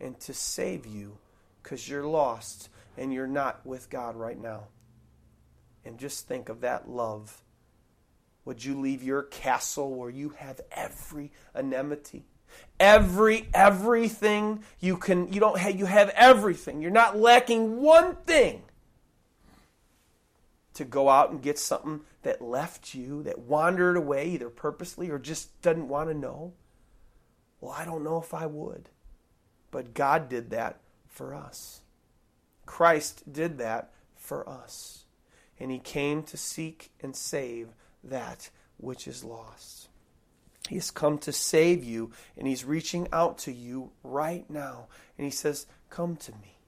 [0.00, 1.18] and to save you
[1.62, 4.68] because you're lost and you're not with God right now.
[5.84, 7.42] And just think of that love.
[8.44, 12.24] Would you leave your castle where you have every anemone?
[12.78, 16.80] Every everything you can you don't have you have everything.
[16.80, 18.62] You're not lacking one thing
[20.74, 25.18] to go out and get something that left you, that wandered away either purposely or
[25.18, 26.52] just doesn't want to know.
[27.60, 28.90] Well, I don't know if I would.
[29.70, 31.80] But God did that for us.
[32.64, 35.04] Christ did that for us.
[35.58, 37.68] And he came to seek and save
[38.04, 39.88] that which is lost.
[40.68, 44.88] He has come to save you, and he's reaching out to you right now.
[45.16, 46.58] And he says, Come to me.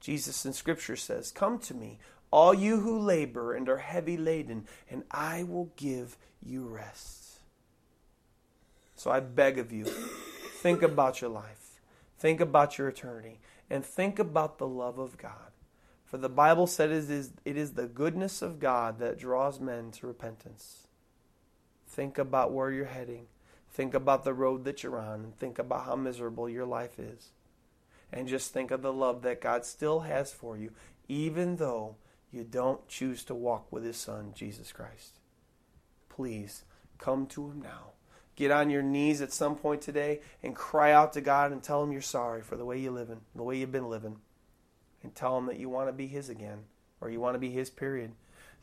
[0.00, 1.98] Jesus in Scripture says, Come to me,
[2.32, 7.38] all you who labor and are heavy laden, and I will give you rest.
[8.96, 11.61] So I beg of you, think about your life.
[12.22, 15.50] Think about your eternity and think about the love of God.
[16.04, 19.90] For the Bible said it is, it is the goodness of God that draws men
[19.90, 20.86] to repentance.
[21.88, 23.26] Think about where you're heading.
[23.72, 27.32] Think about the road that you're on and think about how miserable your life is.
[28.12, 30.70] And just think of the love that God still has for you,
[31.08, 31.96] even though
[32.30, 35.18] you don't choose to walk with His Son, Jesus Christ.
[36.08, 36.62] Please
[36.98, 37.94] come to Him now.
[38.34, 41.82] Get on your knees at some point today and cry out to God and tell
[41.82, 44.16] Him you're sorry for the way you're living, the way you've been living.
[45.02, 46.60] And tell Him that you want to be His again,
[47.00, 48.12] or you want to be His, period.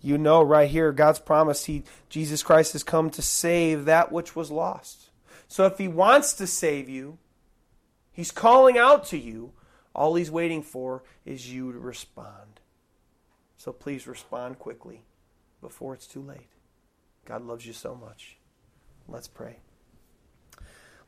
[0.02, 4.36] You know right here, God's promise, He Jesus Christ has come to save that which
[4.36, 5.10] was lost.
[5.48, 7.18] So if He wants to save you,
[8.12, 9.54] He's calling out to you.
[9.94, 12.60] All He's waiting for is you to respond.
[13.58, 15.04] So please respond quickly
[15.62, 16.50] before it's too late.
[17.26, 18.39] God loves you so much.
[19.10, 19.58] Let's pray.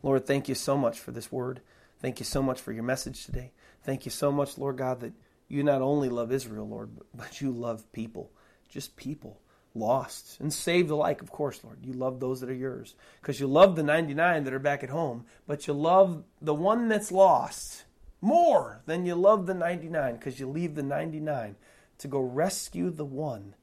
[0.03, 1.61] Lord, thank you so much for this word.
[1.99, 3.51] Thank you so much for your message today.
[3.83, 5.13] Thank you so much, Lord God, that
[5.47, 8.31] you not only love Israel, Lord, but you love people,
[8.69, 9.39] just people,
[9.73, 11.79] lost and saved alike, of course, Lord.
[11.85, 14.89] You love those that are yours because you love the 99 that are back at
[14.89, 17.85] home, but you love the one that's lost
[18.19, 21.55] more than you love the 99 because you leave the 99
[21.99, 23.55] to go rescue the one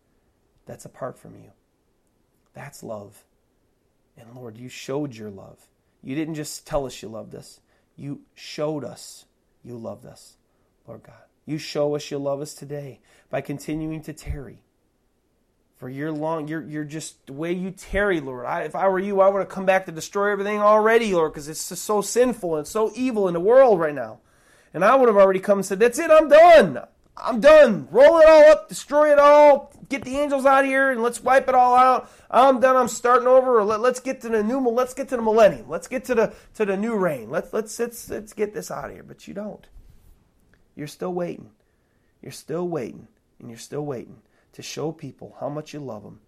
[0.66, 1.52] that's apart from you.
[2.54, 3.24] That's love.
[4.18, 5.68] And Lord, you showed your love.
[6.02, 7.60] You didn't just tell us you loved us,
[7.96, 9.24] you showed us
[9.64, 10.36] you loved us,
[10.86, 11.14] Lord God.
[11.44, 13.00] You show us you love us today
[13.30, 14.62] by continuing to tarry.
[15.76, 18.46] For your long, you're, you're just the way you tarry, Lord.
[18.46, 21.32] I, if I were you, I would have come back to destroy everything already, Lord,
[21.32, 24.18] because it's just so sinful and so evil in the world right now.
[24.74, 26.80] And I would have already come and said, That's it, I'm done.
[27.20, 27.88] I'm done.
[27.90, 31.22] Roll it all up, destroy it all, get the angels out of here, and let's
[31.22, 32.10] wipe it all out.
[32.30, 32.76] I'm done.
[32.76, 33.62] I'm starting over.
[33.64, 34.60] Let, us get to the new.
[34.68, 35.68] Let's get to the millennium.
[35.68, 37.30] Let's get to the to the new reign.
[37.30, 39.02] Let's let's let's let's get this out of here.
[39.02, 39.66] But you don't.
[40.76, 41.50] You're still waiting.
[42.22, 43.08] You're still waiting,
[43.38, 46.20] and you're still waiting to show people how much you love them,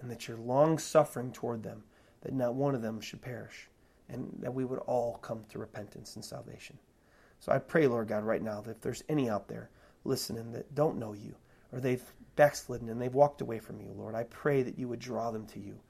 [0.00, 1.84] and that you're long suffering toward them,
[2.22, 3.68] that not one of them should perish,
[4.08, 6.78] and that we would all come to repentance and salvation.
[7.40, 9.70] So I pray, Lord God, right now that if there's any out there
[10.04, 11.34] listening that don't know you,
[11.72, 12.02] or they've
[12.36, 15.46] backslidden and they've walked away from you, Lord, I pray that you would draw them
[15.48, 15.80] to you.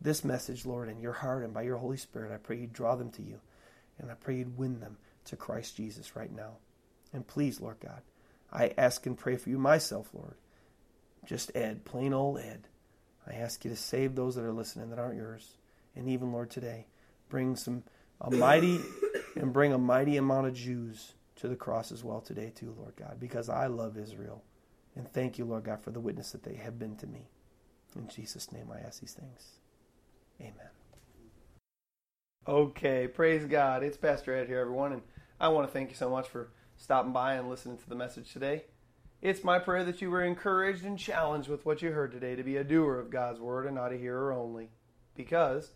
[0.00, 2.96] This message, Lord, in your heart and by your Holy Spirit, I pray you'd draw
[2.96, 3.40] them to you.
[3.98, 6.56] And I pray you'd win them to Christ Jesus right now.
[7.12, 8.02] And please, Lord God,
[8.52, 10.34] I ask and pray for you myself, Lord.
[11.24, 12.66] Just Ed, plain old Ed.
[13.26, 15.56] I ask you to save those that are listening that aren't yours.
[15.96, 16.86] And even, Lord, today,
[17.28, 17.84] bring some
[18.20, 18.80] a mighty
[19.36, 21.14] and bring a mighty amount of Jews
[21.44, 24.42] to the cross as well today, too, Lord God, because I love Israel.
[24.96, 27.28] And thank you, Lord God, for the witness that they have been to me.
[27.94, 29.58] In Jesus' name I ask these things.
[30.40, 30.70] Amen.
[32.48, 33.82] Okay, praise God.
[33.82, 35.02] It's Pastor Ed here, everyone, and
[35.38, 38.32] I want to thank you so much for stopping by and listening to the message
[38.32, 38.64] today.
[39.20, 42.42] It's my prayer that you were encouraged and challenged with what you heard today to
[42.42, 44.70] be a doer of God's word and not a hearer only.
[45.14, 45.72] Because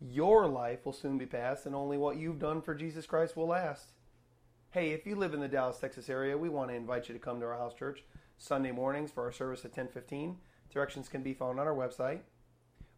[0.00, 3.48] your life will soon be past, and only what you've done for Jesus Christ will
[3.48, 3.92] last.
[4.74, 7.20] Hey, if you live in the Dallas, Texas area, we want to invite you to
[7.20, 8.02] come to our house church
[8.38, 10.38] Sunday mornings for our service at 10:15.
[10.68, 12.22] Directions can be found on our website.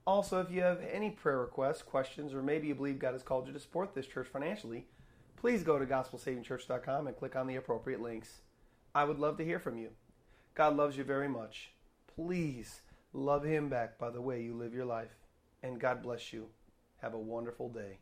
[0.06, 3.46] Also, if you have any prayer requests, questions, or maybe you believe God has called
[3.46, 4.88] you to support this church financially,
[5.36, 8.40] please go to gospelsavingchurch.com and click on the appropriate links.
[8.94, 9.90] I would love to hear from you.
[10.54, 11.74] God loves you very much.
[12.06, 12.80] Please
[13.12, 15.26] love Him back by the way you live your life.
[15.62, 16.48] And God bless you.
[17.02, 17.98] Have a wonderful day.